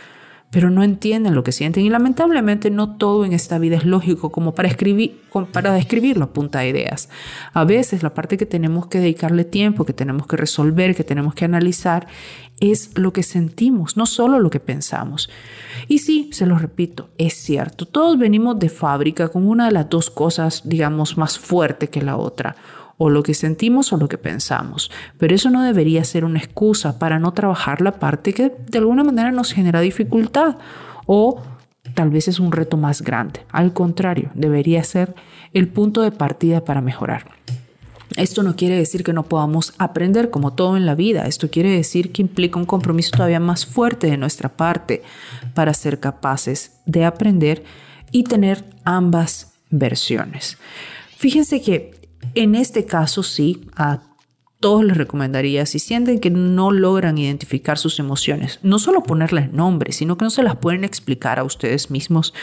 pero 0.50 0.70
no 0.70 0.82
entienden 0.82 1.34
lo 1.34 1.44
que 1.44 1.52
sienten 1.52 1.84
y 1.84 1.90
lamentablemente 1.90 2.70
no 2.70 2.96
todo 2.96 3.24
en 3.24 3.32
esta 3.32 3.58
vida 3.58 3.76
es 3.76 3.84
lógico 3.84 4.30
como 4.30 4.54
para 4.54 4.68
escribir, 4.68 5.20
para 5.52 5.72
describirlo 5.74 6.24
a 6.24 6.32
punta 6.32 6.60
de 6.60 6.70
ideas. 6.70 7.10
A 7.52 7.64
veces 7.64 8.02
la 8.02 8.14
parte 8.14 8.38
que 8.38 8.46
tenemos 8.46 8.86
que 8.86 8.98
dedicarle 8.98 9.44
tiempo, 9.44 9.84
que 9.84 9.92
tenemos 9.92 10.26
que 10.26 10.36
resolver, 10.36 10.94
que 10.94 11.04
tenemos 11.04 11.34
que 11.34 11.44
analizar, 11.44 12.06
es 12.60 12.96
lo 12.96 13.12
que 13.12 13.22
sentimos, 13.22 13.96
no 13.96 14.06
solo 14.06 14.40
lo 14.40 14.50
que 14.50 14.58
pensamos. 14.58 15.28
Y 15.86 15.98
sí, 15.98 16.30
se 16.32 16.46
lo 16.46 16.58
repito, 16.58 17.10
es 17.18 17.34
cierto, 17.34 17.86
todos 17.86 18.18
venimos 18.18 18.58
de 18.58 18.68
fábrica 18.68 19.28
con 19.28 19.46
una 19.46 19.66
de 19.66 19.72
las 19.72 19.88
dos 19.88 20.10
cosas, 20.10 20.62
digamos, 20.64 21.18
más 21.18 21.38
fuerte 21.38 21.88
que 21.88 22.02
la 22.02 22.16
otra 22.16 22.56
o 22.98 23.08
lo 23.08 23.22
que 23.22 23.32
sentimos 23.32 23.92
o 23.92 23.96
lo 23.96 24.08
que 24.08 24.18
pensamos. 24.18 24.90
Pero 25.16 25.34
eso 25.34 25.50
no 25.50 25.62
debería 25.62 26.04
ser 26.04 26.24
una 26.24 26.40
excusa 26.40 26.98
para 26.98 27.18
no 27.18 27.32
trabajar 27.32 27.80
la 27.80 27.92
parte 27.92 28.34
que 28.34 28.52
de 28.66 28.78
alguna 28.78 29.04
manera 29.04 29.30
nos 29.30 29.52
genera 29.52 29.80
dificultad 29.80 30.56
o 31.06 31.40
tal 31.94 32.10
vez 32.10 32.28
es 32.28 32.40
un 32.40 32.52
reto 32.52 32.76
más 32.76 33.02
grande. 33.02 33.40
Al 33.50 33.72
contrario, 33.72 34.30
debería 34.34 34.82
ser 34.84 35.14
el 35.54 35.68
punto 35.68 36.02
de 36.02 36.10
partida 36.10 36.64
para 36.64 36.80
mejorar. 36.80 37.38
Esto 38.16 38.42
no 38.42 38.56
quiere 38.56 38.76
decir 38.76 39.04
que 39.04 39.12
no 39.12 39.24
podamos 39.24 39.74
aprender 39.78 40.30
como 40.30 40.54
todo 40.54 40.76
en 40.76 40.86
la 40.86 40.94
vida. 40.94 41.26
Esto 41.26 41.50
quiere 41.50 41.70
decir 41.70 42.10
que 42.10 42.22
implica 42.22 42.58
un 42.58 42.66
compromiso 42.66 43.12
todavía 43.12 43.38
más 43.38 43.66
fuerte 43.66 44.08
de 44.08 44.16
nuestra 44.16 44.48
parte 44.48 45.02
para 45.54 45.74
ser 45.74 46.00
capaces 46.00 46.72
de 46.86 47.04
aprender 47.04 47.62
y 48.10 48.24
tener 48.24 48.64
ambas 48.84 49.52
versiones. 49.70 50.56
Fíjense 51.16 51.60
que 51.60 51.97
en 52.34 52.54
este 52.54 52.84
caso 52.84 53.22
sí, 53.22 53.68
a 53.76 54.00
todos 54.60 54.84
les 54.84 54.96
recomendaría, 54.96 55.66
si 55.66 55.78
sienten 55.78 56.18
que 56.18 56.30
no 56.30 56.72
logran 56.72 57.16
identificar 57.16 57.78
sus 57.78 58.00
emociones, 58.00 58.58
no 58.62 58.78
solo 58.78 59.04
ponerles 59.04 59.52
nombre, 59.52 59.92
sino 59.92 60.18
que 60.18 60.24
no 60.24 60.30
se 60.30 60.42
las 60.42 60.56
pueden 60.56 60.82
explicar 60.82 61.38
a 61.38 61.44
ustedes 61.44 61.90
mismos, 61.90 62.34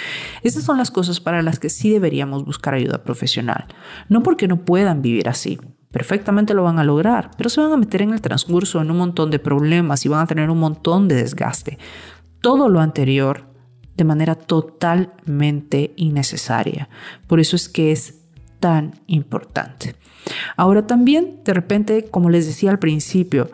esas 0.41 0.63
son 0.63 0.77
las 0.77 0.91
cosas 0.91 1.19
para 1.19 1.41
las 1.41 1.59
que 1.59 1.69
sí 1.69 1.89
deberíamos 1.89 2.45
buscar 2.45 2.73
ayuda 2.73 3.03
profesional. 3.03 3.65
No 4.07 4.23
porque 4.23 4.47
no 4.47 4.63
puedan 4.63 5.01
vivir 5.01 5.27
así, 5.27 5.59
perfectamente 5.91 6.53
lo 6.53 6.63
van 6.63 6.79
a 6.79 6.85
lograr, 6.85 7.31
pero 7.37 7.49
se 7.49 7.59
van 7.59 7.73
a 7.73 7.77
meter 7.77 8.01
en 8.01 8.13
el 8.13 8.21
transcurso 8.21 8.81
en 8.81 8.91
un 8.91 8.97
montón 8.97 9.29
de 9.29 9.39
problemas 9.39 10.05
y 10.05 10.09
van 10.09 10.21
a 10.21 10.27
tener 10.27 10.49
un 10.49 10.59
montón 10.59 11.09
de 11.09 11.15
desgaste. 11.15 11.77
Todo 12.39 12.69
lo 12.69 12.79
anterior 12.79 13.45
de 13.95 14.03
manera 14.03 14.35
totalmente 14.35 15.93
innecesaria. 15.95 16.89
Por 17.27 17.39
eso 17.39 17.55
es 17.55 17.69
que 17.69 17.91
es 17.91 18.24
tan 18.65 18.95
importante. 19.05 19.95
Ahora 20.57 20.87
también, 20.87 21.37
de 21.45 21.53
repente, 21.53 22.05
como 22.09 22.31
les 22.31 22.47
decía 22.47 22.71
al 22.71 22.79
principio, 22.79 23.51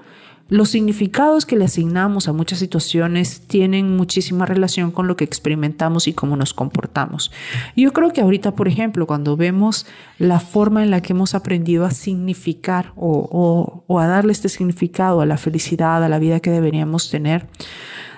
los 0.47 0.69
significados 0.69 1.45
que 1.45 1.57
le 1.57 1.65
asignamos 1.65 2.29
a 2.29 2.31
muchas 2.31 2.59
situaciones 2.59 3.41
tienen 3.41 3.97
muchísima 3.97 4.45
relación 4.45 4.89
con 4.91 5.09
lo 5.09 5.17
que 5.17 5.25
experimentamos 5.25 6.07
y 6.07 6.13
cómo 6.13 6.37
nos 6.37 6.53
comportamos. 6.53 7.29
Yo 7.75 7.91
creo 7.91 8.13
que 8.13 8.21
ahorita, 8.21 8.55
por 8.55 8.69
ejemplo, 8.69 9.05
cuando 9.05 9.35
vemos 9.35 9.85
la 10.17 10.39
forma 10.39 10.81
en 10.81 10.91
la 10.91 11.01
que 11.01 11.11
hemos 11.11 11.35
aprendido 11.35 11.85
a 11.85 11.91
significar 11.91 12.93
o, 12.95 13.83
o 13.85 13.99
a 13.99 14.07
darle 14.07 14.31
este 14.31 14.47
significado 14.47 15.19
a 15.19 15.25
la 15.25 15.35
felicidad, 15.35 16.01
a 16.01 16.07
la 16.07 16.19
vida 16.19 16.39
que 16.39 16.51
deberíamos 16.51 17.09
tener, 17.09 17.47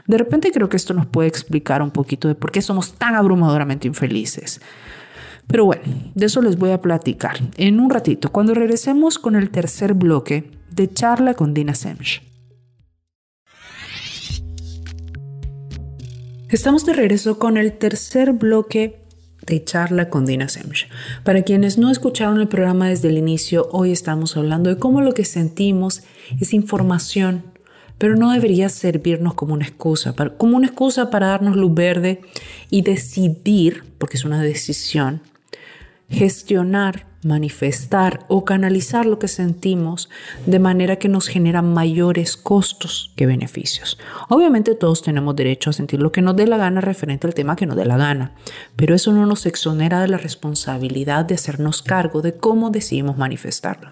de 0.06 0.19
repente 0.19 0.51
creo 0.51 0.69
que 0.69 0.77
esto 0.77 0.93
nos 0.93 1.08
puede 1.08 1.27
explicar 1.27 1.82
un 1.82 1.89
poquito 1.89 2.27
de 2.27 2.36
por 2.36 2.51
qué 2.51 2.62
somos 2.62 2.93
tan 2.93 3.15
abrumadoramente 3.15 3.88
infelices. 3.88 4.62
Pero 5.47 5.65
bueno, 5.65 5.84
de 6.15 6.25
eso 6.25 6.41
les 6.41 6.58
voy 6.58 6.71
a 6.71 6.82
platicar 6.82 7.38
en 7.58 7.79
un 7.79 7.89
ratito, 7.89 8.32
cuando 8.32 8.53
regresemos 8.53 9.19
con 9.19 9.36
el 9.36 9.49
tercer 9.49 9.93
bloque 9.93 10.49
de 10.71 10.91
charla 10.91 11.34
con 11.34 11.53
Dina 11.53 11.75
Semch. 11.75 12.21
Estamos 16.49 16.86
de 16.86 16.93
regreso 16.93 17.39
con 17.39 17.58
el 17.58 17.73
tercer 17.73 18.34
bloque 18.34 19.03
de 19.45 19.63
charla 19.63 20.10
con 20.10 20.25
Dina 20.25 20.49
Semch. 20.49 20.88
Para 21.23 21.41
quienes 21.41 21.77
no 21.77 21.89
escucharon 21.89 22.39
el 22.39 22.47
programa 22.47 22.89
desde 22.89 23.10
el 23.10 23.17
inicio, 23.17 23.67
hoy 23.71 23.91
estamos 23.91 24.38
hablando 24.38 24.69
de 24.69 24.77
cómo 24.77 25.01
lo 25.01 25.13
que 25.13 25.25
sentimos 25.25 26.03
es 26.39 26.53
información, 26.53 27.43
pero 27.97 28.15
no 28.15 28.32
debería 28.32 28.69
servirnos 28.69 29.34
como 29.34 29.53
una 29.53 29.65
excusa, 29.65 30.15
como 30.38 30.58
una 30.58 30.67
excusa 30.67 31.10
para 31.10 31.27
darnos 31.27 31.56
luz 31.56 31.73
verde 31.73 32.21
y 32.69 32.82
decidir, 32.82 33.84
porque 33.97 34.17
es 34.17 34.25
una 34.25 34.41
decisión, 34.41 35.21
gestionar, 36.13 37.08
manifestar 37.23 38.26
o 38.28 38.45
canalizar 38.45 39.06
lo 39.06 39.17
que 39.17 39.28
sentimos 39.28 40.10
de 40.45 40.60
manera 40.60 40.97
que 40.97 41.10
nos 41.10 41.28
genera 41.28 41.62
mayores 41.62 42.38
costos 42.38 43.12
que 43.15 43.26
beneficios. 43.26 43.97
Obviamente 44.30 44.76
todos 44.76 45.02
tenemos 45.02 45.36
derecho 45.36 45.69
a 45.69 45.73
sentir 45.73 46.02
lo 46.02 46.12
que 46.12 46.21
nos 46.21 46.36
dé 46.36 46.45
la 46.45 46.58
gana 46.58 46.82
referente 46.82 47.26
al 47.26 47.34
tema 47.34 47.56
que 47.56 47.65
nos 47.65 47.78
dé 47.78 47.86
la 47.86 47.97
gana, 47.97 48.34
pero 48.76 48.93
eso 48.93 49.12
no 49.12 49.26
nos 49.26 49.45
exonera 49.45 50.02
de 50.02 50.10
la 50.10 50.17
responsabilidad 50.17 51.26
de 51.26 51.36
hacernos 51.36 51.82
cargo 51.82 52.21
de 52.21 52.36
cómo 52.36 52.69
decidimos 52.69 53.17
manifestarlo. 53.17 53.89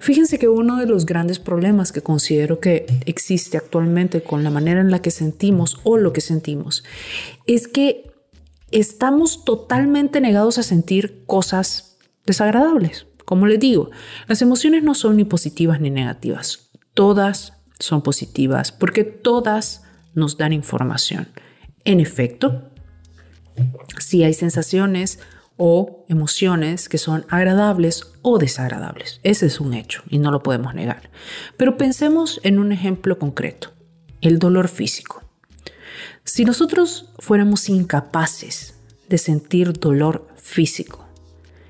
Fíjense 0.00 0.38
que 0.38 0.48
uno 0.48 0.76
de 0.76 0.86
los 0.86 1.04
grandes 1.04 1.38
problemas 1.38 1.92
que 1.92 2.02
considero 2.02 2.60
que 2.60 2.86
existe 3.06 3.56
actualmente 3.56 4.22
con 4.22 4.44
la 4.44 4.50
manera 4.50 4.80
en 4.80 4.90
la 4.90 5.00
que 5.00 5.10
sentimos 5.10 5.80
o 5.82 5.96
lo 5.96 6.12
que 6.12 6.20
sentimos 6.20 6.84
es 7.46 7.66
que 7.68 8.05
estamos 8.70 9.44
totalmente 9.44 10.20
negados 10.20 10.58
a 10.58 10.62
sentir 10.62 11.24
cosas 11.26 11.98
desagradables. 12.24 13.06
Como 13.24 13.46
les 13.46 13.60
digo, 13.60 13.90
las 14.28 14.42
emociones 14.42 14.82
no 14.82 14.94
son 14.94 15.16
ni 15.16 15.24
positivas 15.24 15.80
ni 15.80 15.90
negativas. 15.90 16.70
Todas 16.94 17.54
son 17.78 18.02
positivas 18.02 18.72
porque 18.72 19.04
todas 19.04 19.82
nos 20.14 20.36
dan 20.36 20.52
información. 20.52 21.28
En 21.84 22.00
efecto, 22.00 22.70
si 23.98 24.24
hay 24.24 24.34
sensaciones 24.34 25.18
o 25.56 26.04
emociones 26.08 26.88
que 26.88 26.98
son 26.98 27.24
agradables 27.28 28.12
o 28.22 28.38
desagradables. 28.38 29.20
Ese 29.22 29.46
es 29.46 29.60
un 29.60 29.74
hecho 29.74 30.02
y 30.08 30.18
no 30.18 30.30
lo 30.30 30.42
podemos 30.42 30.74
negar. 30.74 31.10
Pero 31.56 31.76
pensemos 31.76 32.40
en 32.42 32.58
un 32.58 32.72
ejemplo 32.72 33.18
concreto, 33.18 33.72
el 34.20 34.38
dolor 34.38 34.68
físico. 34.68 35.25
Si 36.26 36.44
nosotros 36.44 37.08
fuéramos 37.20 37.68
incapaces 37.68 38.74
de 39.08 39.16
sentir 39.16 39.72
dolor 39.72 40.26
físico, 40.36 41.06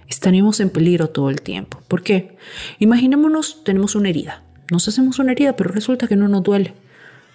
estaríamos 0.09 0.61
en 0.61 0.71
peligro 0.71 1.11
todo 1.11 1.29
el 1.29 1.43
tiempo. 1.43 1.83
¿Por 1.89 2.03
qué? 2.03 2.39
Imaginémonos, 2.79 3.63
tenemos 3.65 3.95
una 3.95 4.09
herida. 4.09 4.45
Nos 4.71 4.89
hacemos 4.89 5.19
una 5.19 5.33
herida, 5.33 5.57
pero 5.57 5.71
resulta 5.71 6.09
que 6.09 6.17
no 6.17 6.27
nos 6.27 6.43
duele. 6.43 6.73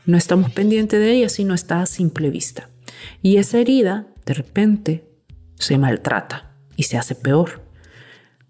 No 0.07 0.17
estamos 0.17 0.51
pendientes 0.51 0.99
de 0.99 1.12
ella, 1.12 1.29
sino 1.29 1.53
está 1.53 1.84
a 1.84 1.86
simple 1.86 2.31
vista. 2.31 2.69
Y 3.21 3.38
esa 3.38 3.60
herida, 3.60 4.07
de 4.25 4.34
repente, 4.34 5.07
se 5.60 5.77
maltrata 5.77 6.55
y 6.75 6.84
se 6.84 6.97
hace 6.97 7.13
peor. 7.13 7.62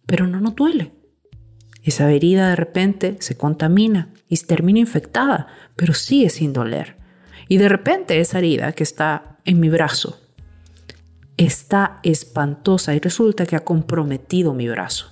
Pero 0.05 0.27
no 0.27 0.39
nos 0.39 0.55
duele. 0.55 0.93
Esa 1.83 2.09
herida 2.09 2.49
de 2.49 2.55
repente 2.55 3.17
se 3.19 3.35
contamina 3.35 4.13
y 4.29 4.37
termina 4.37 4.79
infectada, 4.79 5.47
pero 5.75 5.93
sigue 5.93 6.29
sin 6.29 6.53
doler. 6.53 7.00
Y 7.51 7.57
de 7.57 7.67
repente 7.67 8.21
esa 8.21 8.37
herida 8.37 8.71
que 8.71 8.83
está 8.83 9.35
en 9.43 9.59
mi 9.59 9.67
brazo 9.67 10.17
está 11.35 11.99
espantosa 12.01 12.95
y 12.95 12.99
resulta 12.99 13.45
que 13.45 13.57
ha 13.57 13.65
comprometido 13.65 14.53
mi 14.53 14.69
brazo. 14.69 15.07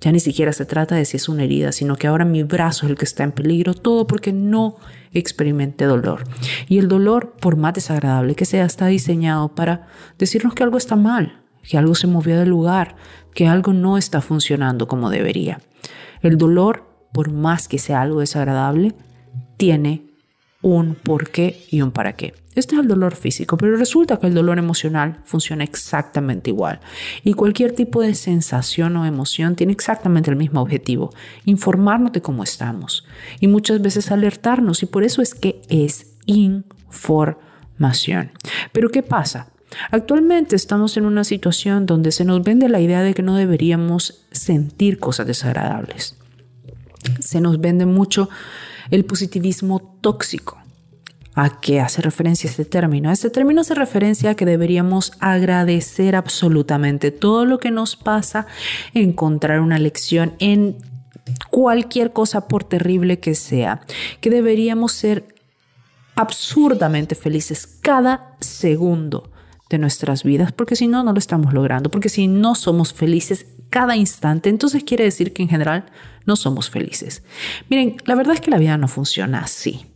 Ya 0.00 0.10
ni 0.10 0.18
siquiera 0.18 0.52
se 0.52 0.66
trata 0.66 0.96
de 0.96 1.04
si 1.04 1.18
es 1.18 1.28
una 1.28 1.44
herida, 1.44 1.70
sino 1.70 1.94
que 1.94 2.08
ahora 2.08 2.24
mi 2.24 2.42
brazo 2.42 2.84
es 2.84 2.90
el 2.90 2.98
que 2.98 3.04
está 3.04 3.22
en 3.22 3.30
peligro, 3.30 3.74
todo 3.74 4.08
porque 4.08 4.32
no 4.32 4.74
experimenté 5.12 5.84
dolor. 5.84 6.24
Y 6.66 6.78
el 6.78 6.88
dolor, 6.88 7.36
por 7.40 7.54
más 7.54 7.74
desagradable 7.74 8.34
que 8.34 8.44
sea, 8.44 8.64
está 8.64 8.86
diseñado 8.86 9.54
para 9.54 9.86
decirnos 10.18 10.54
que 10.54 10.64
algo 10.64 10.78
está 10.78 10.96
mal, 10.96 11.44
que 11.62 11.78
algo 11.78 11.94
se 11.94 12.08
movió 12.08 12.40
del 12.40 12.48
lugar, 12.48 12.96
que 13.34 13.46
algo 13.46 13.72
no 13.72 13.98
está 13.98 14.20
funcionando 14.20 14.88
como 14.88 15.10
debería. 15.10 15.60
El 16.22 16.38
dolor, 16.38 16.88
por 17.12 17.30
más 17.30 17.68
que 17.68 17.78
sea 17.78 18.00
algo 18.00 18.18
desagradable, 18.18 18.96
tiene 19.56 20.07
un 20.62 20.94
por 20.94 21.30
qué 21.30 21.64
y 21.70 21.82
un 21.82 21.92
para 21.92 22.14
qué. 22.14 22.34
Este 22.54 22.74
es 22.74 22.80
el 22.80 22.88
dolor 22.88 23.14
físico, 23.14 23.56
pero 23.56 23.76
resulta 23.76 24.18
que 24.18 24.26
el 24.26 24.34
dolor 24.34 24.58
emocional 24.58 25.20
funciona 25.24 25.62
exactamente 25.62 26.50
igual. 26.50 26.80
Y 27.22 27.34
cualquier 27.34 27.72
tipo 27.72 28.02
de 28.02 28.16
sensación 28.16 28.96
o 28.96 29.06
emoción 29.06 29.54
tiene 29.54 29.72
exactamente 29.72 30.30
el 30.30 30.36
mismo 30.36 30.60
objetivo, 30.60 31.14
informarnos 31.44 32.12
de 32.12 32.22
cómo 32.22 32.42
estamos 32.42 33.06
y 33.38 33.46
muchas 33.46 33.80
veces 33.80 34.10
alertarnos 34.10 34.82
y 34.82 34.86
por 34.86 35.04
eso 35.04 35.22
es 35.22 35.34
que 35.34 35.62
es 35.68 36.14
información. 36.26 38.32
Pero 38.72 38.90
¿qué 38.90 39.04
pasa? 39.04 39.52
Actualmente 39.92 40.56
estamos 40.56 40.96
en 40.96 41.04
una 41.04 41.22
situación 41.22 41.86
donde 41.86 42.10
se 42.10 42.24
nos 42.24 42.42
vende 42.42 42.68
la 42.68 42.80
idea 42.80 43.02
de 43.02 43.14
que 43.14 43.22
no 43.22 43.36
deberíamos 43.36 44.26
sentir 44.32 44.98
cosas 44.98 45.28
desagradables. 45.28 46.16
Se 47.20 47.40
nos 47.40 47.60
vende 47.60 47.86
mucho 47.86 48.28
el 48.90 49.04
positivismo 49.04 49.98
tóxico. 50.00 50.58
¿A 51.34 51.60
qué 51.60 51.80
hace 51.80 52.02
referencia 52.02 52.50
este 52.50 52.64
término? 52.64 53.12
Este 53.12 53.30
término 53.30 53.60
hace 53.60 53.74
referencia 53.74 54.30
a 54.30 54.34
que 54.34 54.44
deberíamos 54.44 55.12
agradecer 55.20 56.16
absolutamente 56.16 57.12
todo 57.12 57.44
lo 57.44 57.58
que 57.58 57.70
nos 57.70 57.94
pasa, 57.94 58.46
encontrar 58.92 59.60
una 59.60 59.78
lección 59.78 60.34
en 60.40 60.76
cualquier 61.50 62.12
cosa 62.12 62.48
por 62.48 62.64
terrible 62.64 63.20
que 63.20 63.36
sea, 63.36 63.82
que 64.20 64.30
deberíamos 64.30 64.92
ser 64.92 65.34
absurdamente 66.16 67.14
felices 67.14 67.66
cada 67.66 68.36
segundo 68.40 69.30
de 69.70 69.78
nuestras 69.78 70.24
vidas, 70.24 70.52
porque 70.52 70.76
si 70.76 70.88
no, 70.88 71.02
no 71.02 71.12
lo 71.12 71.18
estamos 71.18 71.52
logrando, 71.52 71.90
porque 71.90 72.08
si 72.08 72.26
no 72.26 72.54
somos 72.54 72.92
felices 72.92 73.46
cada 73.70 73.96
instante, 73.96 74.48
entonces 74.48 74.84
quiere 74.84 75.04
decir 75.04 75.32
que 75.32 75.42
en 75.42 75.48
general 75.48 75.86
no 76.24 76.36
somos 76.36 76.70
felices. 76.70 77.22
Miren, 77.68 77.96
la 78.06 78.14
verdad 78.14 78.34
es 78.34 78.40
que 78.40 78.50
la 78.50 78.58
vida 78.58 78.76
no 78.78 78.88
funciona 78.88 79.40
así. 79.40 79.86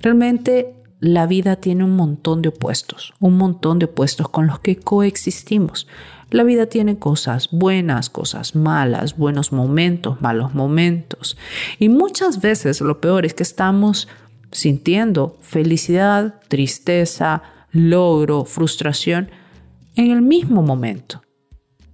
Realmente 0.00 0.74
la 1.00 1.26
vida 1.26 1.56
tiene 1.56 1.84
un 1.84 1.96
montón 1.96 2.42
de 2.42 2.50
opuestos, 2.50 3.12
un 3.18 3.36
montón 3.36 3.78
de 3.78 3.86
opuestos 3.86 4.28
con 4.28 4.46
los 4.46 4.60
que 4.60 4.76
coexistimos. 4.76 5.88
La 6.30 6.44
vida 6.44 6.66
tiene 6.66 6.98
cosas 6.98 7.48
buenas, 7.50 8.08
cosas 8.08 8.54
malas, 8.54 9.18
buenos 9.18 9.52
momentos, 9.52 10.22
malos 10.22 10.54
momentos. 10.54 11.36
Y 11.78 11.88
muchas 11.88 12.40
veces 12.40 12.80
lo 12.80 13.00
peor 13.00 13.26
es 13.26 13.34
que 13.34 13.42
estamos 13.42 14.08
sintiendo 14.52 15.36
felicidad, 15.40 16.40
tristeza, 16.48 17.42
logro, 17.72 18.44
frustración 18.44 19.30
en 19.96 20.10
el 20.10 20.22
mismo 20.22 20.62
momento. 20.62 21.22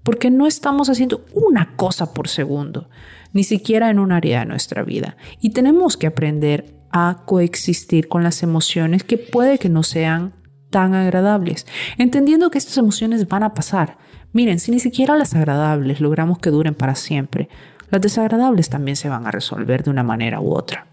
Porque 0.03 0.31
no 0.31 0.47
estamos 0.47 0.89
haciendo 0.89 1.25
una 1.33 1.77
cosa 1.77 2.13
por 2.13 2.29
segundo 2.29 2.89
ni 3.33 3.45
siquiera 3.45 3.91
en 3.91 3.99
un 3.99 4.13
área 4.13 4.41
de 4.41 4.47
nuestra 4.47 4.83
vida. 4.83 5.17
Y 5.41 5.51
tenemos 5.51 5.97
que 5.97 6.07
aprender 6.07 6.75
a 6.91 7.23
coexistir 7.27 8.09
con 8.09 8.23
las 8.23 8.43
emociones 8.43 9.05
que 9.05 9.19
puede 9.19 9.59
que 9.59 9.69
no 9.69 9.83
sean 9.83 10.33
tan 10.71 10.95
agradables, 10.95 11.67
entendiendo 11.97 12.51
que 12.51 12.59
estas 12.59 12.77
emociones 12.77 13.29
van 13.29 13.43
a 13.43 13.55
pasar. 13.55 13.99
Miren, 14.33 14.59
si 14.59 14.71
ni 14.71 14.81
siquiera 14.81 15.17
las 15.17 15.35
agradables 15.35 16.01
logramos 16.01 16.39
que 16.39 16.51
duren 16.51 16.75
para 16.75 16.95
siempre, 16.95 17.49
las 17.91 18.03
desagradables 18.03 18.69
también 18.69 18.97
se 18.97 19.09
van 19.09 19.27
a 19.27 19.31
resolver 19.31 19.83
de 19.83 19.91
una 19.91 20.03
manera 20.03 20.41
u 20.41 20.53
otra. 20.53 20.89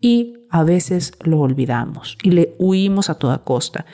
Y 0.00 0.34
a 0.50 0.62
veces 0.62 1.12
lo 1.24 1.40
olvidamos 1.40 2.16
y 2.22 2.30
le 2.30 2.54
huimos 2.58 3.10
a 3.10 3.18
toda 3.18 3.38
costa. 3.38 3.84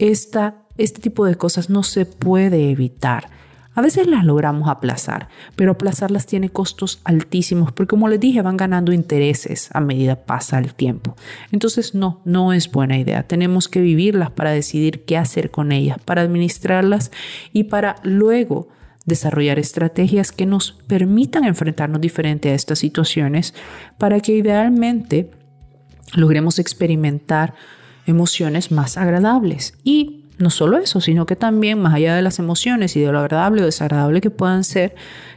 Esta, 0.00 0.62
este 0.78 1.02
tipo 1.02 1.26
de 1.26 1.34
cosas 1.34 1.68
no 1.68 1.82
se 1.82 2.06
puede 2.06 2.70
evitar. 2.70 3.28
A 3.74 3.82
veces 3.82 4.06
las 4.06 4.24
logramos 4.24 4.68
aplazar, 4.68 5.28
pero 5.56 5.72
aplazarlas 5.72 6.24
tiene 6.24 6.48
costos 6.48 7.00
altísimos 7.04 7.70
porque 7.70 7.90
como 7.90 8.08
les 8.08 8.18
dije 8.18 8.40
van 8.40 8.56
ganando 8.56 8.92
intereses 8.92 9.68
a 9.74 9.80
medida 9.80 10.16
pasa 10.16 10.58
el 10.58 10.74
tiempo. 10.74 11.16
Entonces 11.52 11.94
no, 11.94 12.22
no 12.24 12.54
es 12.54 12.72
buena 12.72 12.98
idea. 12.98 13.24
Tenemos 13.24 13.68
que 13.68 13.82
vivirlas 13.82 14.30
para 14.30 14.52
decidir 14.52 15.04
qué 15.04 15.18
hacer 15.18 15.50
con 15.50 15.70
ellas, 15.70 15.98
para 16.02 16.22
administrarlas 16.22 17.12
y 17.52 17.64
para 17.64 17.96
luego 18.02 18.68
desarrollar 19.04 19.58
estrategias 19.58 20.32
que 20.32 20.46
nos 20.46 20.72
permitan 20.72 21.44
enfrentarnos 21.44 22.00
diferente 22.00 22.48
a 22.48 22.54
estas 22.54 22.78
situaciones 22.78 23.54
para 23.98 24.20
que 24.20 24.32
idealmente 24.32 25.30
logremos 26.14 26.58
experimentar 26.58 27.54
emociones 28.06 28.70
más 28.72 28.96
agradables 28.96 29.74
y 29.84 30.20
no 30.40 30.48
solo 30.48 30.78
eso, 30.78 31.00
sino 31.00 31.26
que 31.26 31.36
también, 31.36 31.80
más 31.80 31.94
allá 31.94 32.16
de 32.16 32.22
las 32.22 32.38
emociones 32.38 32.96
y 32.96 33.00
de 33.00 33.12
lo 33.12 33.18
agradable 33.18 33.62
o 33.62 33.66
desagradable 33.66 34.22
que 34.22 34.30
puedan 34.30 34.64
ser, 34.64 34.94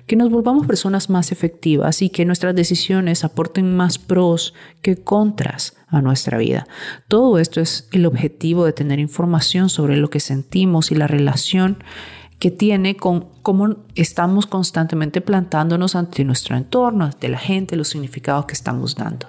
que 0.07 0.15
nos 0.15 0.29
volvamos 0.29 0.65
personas 0.65 1.09
más 1.09 1.31
efectivas 1.31 2.01
y 2.01 2.09
que 2.09 2.25
nuestras 2.25 2.55
decisiones 2.55 3.25
aporten 3.25 3.75
más 3.75 3.97
pros 3.97 4.53
que 4.81 4.95
contras 4.95 5.75
a 5.87 6.01
nuestra 6.01 6.37
vida. 6.37 6.67
Todo 7.09 7.37
esto 7.37 7.59
es 7.59 7.89
el 7.91 8.05
objetivo 8.05 8.65
de 8.65 8.73
tener 8.73 8.99
información 8.99 9.69
sobre 9.69 9.97
lo 9.97 10.09
que 10.09 10.21
sentimos 10.21 10.91
y 10.91 10.95
la 10.95 11.07
relación 11.07 11.83
que 12.43 12.51
tiene 12.51 12.97
con 12.97 13.29
cómo 13.41 13.77
estamos 13.95 14.47
constantemente 14.47 15.21
plantándonos 15.21 15.95
ante 15.95 16.25
nuestro 16.25 16.57
entorno, 16.57 17.05
ante 17.05 17.29
la 17.29 17.37
gente, 17.37 17.77
los 17.77 17.87
significados 17.87 18.47
que 18.47 18.53
estamos 18.53 18.95
dando. 18.95 19.27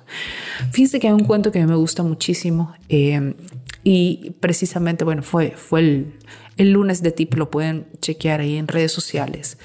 Fíjense 0.72 0.98
que 0.98 1.06
hay 1.06 1.12
un 1.12 1.22
cuento 1.22 1.52
que 1.52 1.60
a 1.60 1.62
mí 1.62 1.70
me 1.70 1.76
gusta 1.76 2.02
muchísimo. 2.02 2.72
Eh, 2.88 3.36
y 3.84 4.32
precisamente, 4.40 5.04
bueno, 5.04 5.22
fue, 5.22 5.52
fue 5.52 5.78
el, 5.78 6.18
el 6.56 6.72
lunes 6.72 7.04
de 7.04 7.12
tip, 7.12 7.34
lo 7.34 7.52
pueden 7.52 7.86
chequear 8.00 8.40
ahí 8.40 8.56
en 8.56 8.66
redes 8.66 8.90
sociales. 8.90 9.58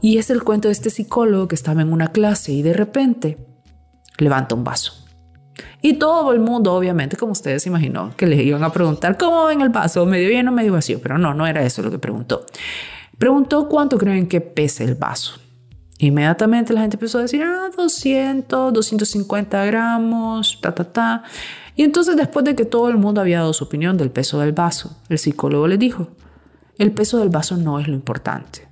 Y 0.00 0.18
es 0.18 0.28
el 0.30 0.42
cuento 0.42 0.66
de 0.66 0.72
este 0.72 0.90
psicólogo 0.90 1.46
que 1.46 1.54
estaba 1.54 1.82
en 1.82 1.92
una 1.92 2.10
clase 2.10 2.50
y 2.50 2.62
de 2.62 2.72
repente 2.72 3.38
levanta 4.18 4.56
un 4.56 4.64
vaso. 4.64 5.05
Y 5.82 5.94
todo 5.94 6.32
el 6.32 6.40
mundo, 6.40 6.74
obviamente, 6.74 7.16
como 7.16 7.32
ustedes 7.32 7.66
imaginó, 7.66 8.14
que 8.16 8.26
le 8.26 8.42
iban 8.42 8.64
a 8.64 8.72
preguntar 8.72 9.16
cómo 9.16 9.46
ven 9.46 9.60
el 9.60 9.68
vaso, 9.68 10.04
medio 10.06 10.28
lleno, 10.28 10.52
medio 10.52 10.72
vacío, 10.72 11.00
pero 11.02 11.18
no, 11.18 11.34
no 11.34 11.46
era 11.46 11.62
eso 11.62 11.82
lo 11.82 11.90
que 11.90 11.98
preguntó. 11.98 12.44
Preguntó 13.18 13.68
cuánto 13.68 13.96
creen 13.96 14.26
que 14.26 14.40
pesa 14.40 14.84
el 14.84 14.94
vaso. 14.94 15.40
Inmediatamente 15.98 16.74
la 16.74 16.82
gente 16.82 16.96
empezó 16.96 17.18
a 17.18 17.22
decir, 17.22 17.42
ah, 17.42 17.70
200, 17.74 18.72
250 18.72 19.64
gramos, 19.64 20.60
ta, 20.60 20.74
ta, 20.74 20.84
ta. 20.84 21.22
Y 21.74 21.84
entonces 21.84 22.16
después 22.16 22.44
de 22.44 22.54
que 22.54 22.64
todo 22.64 22.88
el 22.88 22.96
mundo 22.96 23.20
había 23.20 23.38
dado 23.38 23.52
su 23.52 23.64
opinión 23.64 23.96
del 23.96 24.10
peso 24.10 24.40
del 24.40 24.52
vaso, 24.52 24.96
el 25.08 25.18
psicólogo 25.18 25.66
le 25.68 25.78
dijo, 25.78 26.08
el 26.78 26.92
peso 26.92 27.18
del 27.18 27.30
vaso 27.30 27.56
no 27.56 27.80
es 27.80 27.88
lo 27.88 27.94
importante. 27.94 28.68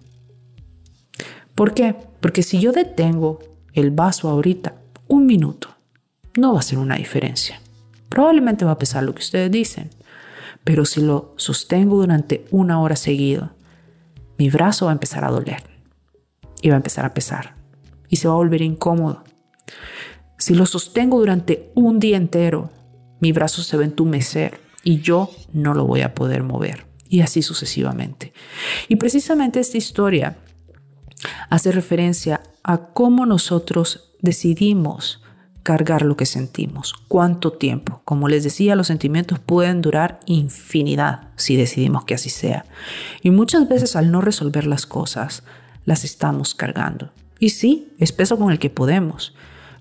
¿Por 1.55 1.73
qué? 1.73 1.97
Porque 2.21 2.43
si 2.43 2.61
yo 2.61 2.73
detengo 2.73 3.39
el 3.73 3.91
vaso 3.91 4.29
ahorita 4.29 4.75
un 5.07 5.25
minuto, 5.25 5.69
no 6.37 6.55
va 6.55 6.61
a 6.61 6.63
ser 6.63 6.79
una 6.79 6.97
diferencia. 6.97 7.61
Probablemente 8.09 8.65
va 8.65 8.73
a 8.73 8.79
pesar 8.79 9.03
lo 9.03 9.15
que 9.15 9.23
ustedes 9.23 9.51
dicen, 9.51 9.91
pero 10.63 10.85
si 10.85 11.01
lo 11.01 11.35
sostengo 11.37 11.97
durante 11.97 12.47
una 12.51 12.81
hora 12.81 12.97
seguida, 12.97 13.55
mi 14.39 14.51
brazo 14.51 14.87
va 14.87 14.93
a 14.93 14.95
empezar 14.95 15.25
a 15.25 15.31
doler 15.31 15.63
y 16.63 16.69
va 16.69 16.75
a 16.75 16.79
empezar 16.79 17.05
a 17.05 17.15
pesar 17.15 17.55
y 18.09 18.17
se 18.17 18.29
va 18.29 18.35
a 18.35 18.39
volver 18.39 18.63
incómodo. 18.63 19.25
Si 20.39 20.55
lo 20.55 20.67
sostengo 20.67 21.19
durante 21.19 21.71
un 21.75 21.99
día 21.99 22.17
entero, 22.17 22.71
mi 23.21 23.33
brazo 23.33 23.63
se 23.63 23.77
va 23.77 23.83
a 23.83 23.87
entumecer 23.87 24.61
y 24.83 25.01
yo 25.01 25.31
no 25.53 25.75
lo 25.75 25.87
voy 25.87 26.03
a 26.03 26.15
poder 26.15 26.43
mover 26.43 26.87
y 27.09 27.21
así 27.21 27.43
sucesivamente. 27.43 28.33
Y 28.89 28.97
precisamente 28.97 29.61
esta 29.61 29.79
historia 29.79 30.37
hace 31.49 31.73
referencia 31.73 32.43
a 32.63 32.89
cómo 32.89 33.27
nosotros 33.27 34.15
decidimos 34.21 35.24
cargar 35.65 36.03
lo 36.03 36.17
que 36.17 36.27
sentimos, 36.27 36.95
cuánto 37.09 37.53
tiempo. 37.55 38.03
Como 38.05 38.29
les 38.29 38.45
decía, 38.45 38.77
los 38.77 38.87
sentimientos 38.87 39.41
pueden 39.41 39.81
durar 39.81 40.21
infinidad 40.27 41.31
si 41.35 41.57
decidimos 41.57 42.05
que 42.05 42.15
así 42.15 42.31
sea. 42.31 42.67
Y 43.23 43.31
muchas 43.31 43.69
veces 43.69 43.97
al 43.97 44.13
no 44.13 44.21
resolver 44.21 44.67
las 44.67 44.87
cosas, 44.87 45.43
las 45.87 46.05
estamos 46.05 46.55
cargando. 46.55 47.11
Y 47.41 47.49
sí, 47.49 47.93
es 47.99 48.13
peso 48.13 48.39
con 48.39 48.53
el 48.53 48.59
que 48.59 48.71
podemos, 48.71 49.35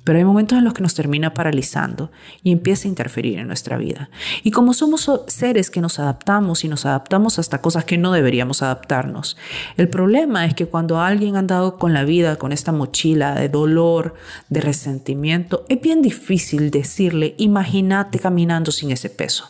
pero 0.03 0.17
hay 0.17 0.25
momentos 0.25 0.57
en 0.57 0.65
los 0.65 0.73
que 0.73 0.83
nos 0.83 0.93
termina 0.93 1.33
paralizando 1.33 2.11
y 2.43 2.51
empieza 2.51 2.87
a 2.87 2.89
interferir 2.89 3.39
en 3.39 3.47
nuestra 3.47 3.77
vida. 3.77 4.09
Y 4.43 4.51
como 4.51 4.73
somos 4.73 5.09
seres 5.27 5.69
que 5.69 5.81
nos 5.81 5.99
adaptamos 5.99 6.63
y 6.63 6.67
nos 6.67 6.85
adaptamos 6.85 7.39
hasta 7.39 7.61
cosas 7.61 7.85
que 7.85 7.97
no 7.97 8.11
deberíamos 8.11 8.61
adaptarnos, 8.61 9.37
el 9.77 9.89
problema 9.89 10.45
es 10.45 10.53
que 10.53 10.65
cuando 10.65 10.99
alguien 10.99 11.35
ha 11.35 11.39
andado 11.39 11.77
con 11.77 11.93
la 11.93 12.03
vida 12.03 12.35
con 12.35 12.51
esta 12.51 12.71
mochila 12.71 13.35
de 13.35 13.49
dolor, 13.49 14.15
de 14.49 14.61
resentimiento, 14.61 15.65
es 15.69 15.79
bien 15.81 16.01
difícil 16.01 16.71
decirle, 16.71 17.35
imagínate 17.37 18.19
caminando 18.19 18.71
sin 18.71 18.91
ese 18.91 19.09
peso. 19.09 19.49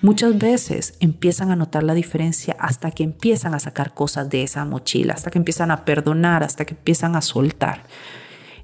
Muchas 0.00 0.36
veces 0.38 0.94
empiezan 1.00 1.50
a 1.50 1.56
notar 1.56 1.82
la 1.82 1.94
diferencia 1.94 2.56
hasta 2.58 2.90
que 2.90 3.04
empiezan 3.04 3.54
a 3.54 3.60
sacar 3.60 3.94
cosas 3.94 4.28
de 4.28 4.42
esa 4.42 4.64
mochila, 4.64 5.14
hasta 5.14 5.30
que 5.30 5.38
empiezan 5.38 5.70
a 5.70 5.84
perdonar, 5.84 6.42
hasta 6.42 6.64
que 6.64 6.74
empiezan 6.74 7.16
a 7.16 7.22
soltar. 7.22 7.84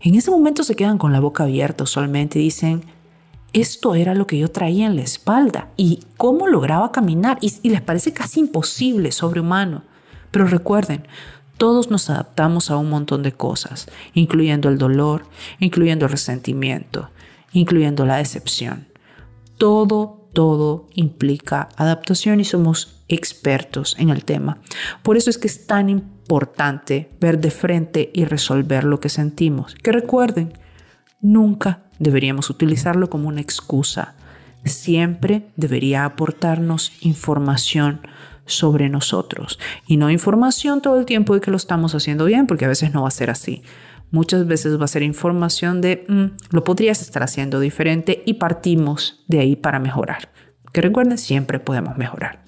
En 0.07 0.15
ese 0.15 0.31
momento 0.31 0.63
se 0.63 0.77
quedan 0.77 0.99
con 0.99 1.13
la 1.13 1.19
boca 1.19 1.43
abierta 1.43 1.83
usualmente 1.83 2.39
dicen, 2.39 2.85
esto 3.53 3.97
era 3.97 4.15
lo 4.15 4.29
que 4.29 4.39
yo 4.39 4.49
traía 4.49 4.87
en 4.87 4.95
la 4.95 5.03
espalda 5.03 5.73
y 5.77 6.05
cómo 6.17 6.47
lograba 6.47 6.93
caminar 6.93 7.39
y, 7.41 7.53
y 7.65 7.71
les 7.71 7.81
parece 7.81 8.13
casi 8.13 8.39
imposible, 8.39 9.11
sobrehumano. 9.11 9.83
Pero 10.31 10.47
recuerden, 10.47 11.09
todos 11.59 11.91
nos 11.91 12.09
adaptamos 12.09 12.71
a 12.71 12.77
un 12.77 12.89
montón 12.89 13.25
de 13.25 13.33
cosas, 13.33 13.89
incluyendo 14.15 14.69
el 14.69 14.79
dolor, 14.79 15.25
incluyendo 15.59 16.05
el 16.05 16.13
resentimiento, 16.13 17.11
incluyendo 17.51 18.07
la 18.07 18.19
decepción. 18.19 18.87
Todo, 19.59 20.29
todo 20.33 20.87
implica 20.95 21.69
adaptación 21.75 22.39
y 22.39 22.45
somos 22.45 23.03
expertos 23.09 23.97
en 23.99 24.11
el 24.11 24.25
tema. 24.25 24.59
Por 25.03 25.17
eso 25.17 25.31
es 25.31 25.39
que 25.39 25.49
es 25.49 25.67
tan 25.67 25.91
importante 25.91 26.16
importante 26.27 27.09
ver 27.21 27.39
de 27.39 27.53
frente 27.53 28.11
y 28.13 28.25
resolver 28.25 28.83
lo 28.83 28.99
que 28.99 29.09
sentimos. 29.09 29.77
Que 29.77 29.93
recuerden, 29.93 30.53
nunca 31.21 31.85
deberíamos 32.01 32.51
utilizarlo 32.51 33.09
como 33.09 33.29
una 33.29 33.41
excusa. 33.41 34.17
Siempre 34.65 35.47
debería 35.55 36.05
aportarnos 36.05 36.93
información 37.01 38.01
sobre 38.45 38.89
nosotros 38.89 39.61
y 39.87 39.99
no 39.99 40.11
información 40.11 40.83
todo 40.83 40.99
el 40.99 41.07
tiempo 41.07 41.35
de 41.35 41.41
que 41.41 41.53
lo 41.53 41.57
estamos 41.57 41.95
haciendo 41.95 42.25
bien, 42.25 42.49
porque 42.49 42.65
a 42.65 42.69
veces 42.69 42.93
no 42.93 43.03
va 43.03 43.09
a 43.09 43.13
ser 43.13 43.31
así. 43.31 43.63
Muchas 44.11 44.49
veces 44.49 44.81
va 44.81 44.85
a 44.85 44.89
ser 44.89 45.05
información 45.05 45.81
de 45.81 46.05
mm, 46.09 46.55
lo 46.55 46.65
podrías 46.65 47.03
estar 47.03 47.23
haciendo 47.23 47.61
diferente 47.61 48.25
y 48.27 48.35
partimos 48.35 49.25
de 49.29 49.39
ahí 49.39 49.55
para 49.55 49.79
mejorar. 49.79 50.31
Que 50.73 50.81
recuerden, 50.81 51.19
siempre 51.19 51.61
podemos 51.61 51.97
mejorar. 51.97 52.45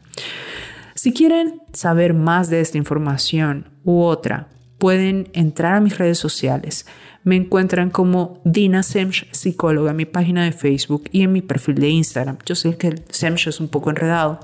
Si 0.98 1.12
quieren 1.12 1.62
saber 1.72 2.12
más 2.12 2.50
de 2.50 2.61
esta 2.61 2.76
información 2.76 3.70
u 3.84 4.02
otra, 4.02 4.48
pueden 4.78 5.30
entrar 5.32 5.76
a 5.76 5.80
mis 5.80 5.96
redes 5.96 6.18
sociales. 6.18 6.87
Me 7.22 7.37
encuentran 7.37 7.90
como 7.90 8.40
Dina 8.44 8.82
Semch, 8.82 9.30
psicóloga, 9.30 9.92
en 9.92 9.96
mi 9.96 10.06
página 10.06 10.42
de 10.42 10.50
Facebook 10.50 11.04
y 11.12 11.22
en 11.22 11.30
mi 11.30 11.40
perfil 11.40 11.76
de 11.76 11.90
Instagram. 11.90 12.38
Yo 12.44 12.56
sé 12.56 12.76
que 12.76 12.88
el 12.88 13.04
Semch 13.11 13.46
es 13.46 13.61
un 13.61 13.68
poco 13.68 13.90
enredado, 13.90 14.40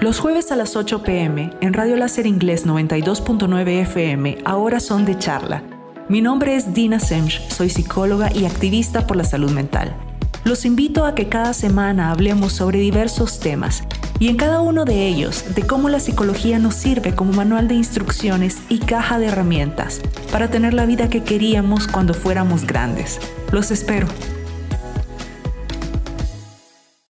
Los 0.00 0.20
jueves 0.20 0.50
a 0.50 0.56
las 0.56 0.74
8 0.74 1.02
pm 1.02 1.50
en 1.60 1.74
Radio 1.74 1.96
Láser 1.96 2.26
Inglés 2.26 2.66
92.9 2.66 3.82
FM 3.82 4.38
ahora 4.46 4.80
son 4.80 5.04
de 5.04 5.18
charla. 5.18 5.62
Mi 6.08 6.22
nombre 6.22 6.56
es 6.56 6.72
Dina 6.72 6.98
Semch, 6.98 7.46
soy 7.50 7.68
psicóloga 7.68 8.32
y 8.34 8.46
activista 8.46 9.06
por 9.06 9.18
la 9.18 9.24
salud 9.24 9.50
mental. 9.50 9.94
Los 10.44 10.66
invito 10.66 11.06
a 11.06 11.14
que 11.14 11.30
cada 11.30 11.54
semana 11.54 12.10
hablemos 12.10 12.52
sobre 12.52 12.78
diversos 12.78 13.40
temas 13.40 13.82
y 14.18 14.28
en 14.28 14.36
cada 14.36 14.60
uno 14.60 14.84
de 14.84 15.08
ellos 15.08 15.42
de 15.54 15.66
cómo 15.66 15.88
la 15.88 16.00
psicología 16.00 16.58
nos 16.58 16.74
sirve 16.74 17.14
como 17.14 17.32
manual 17.32 17.66
de 17.66 17.76
instrucciones 17.76 18.58
y 18.68 18.80
caja 18.80 19.18
de 19.18 19.28
herramientas 19.28 20.02
para 20.30 20.50
tener 20.50 20.74
la 20.74 20.84
vida 20.84 21.08
que 21.08 21.22
queríamos 21.22 21.88
cuando 21.88 22.12
fuéramos 22.12 22.66
grandes. 22.66 23.18
Los 23.52 23.70
espero. 23.70 24.06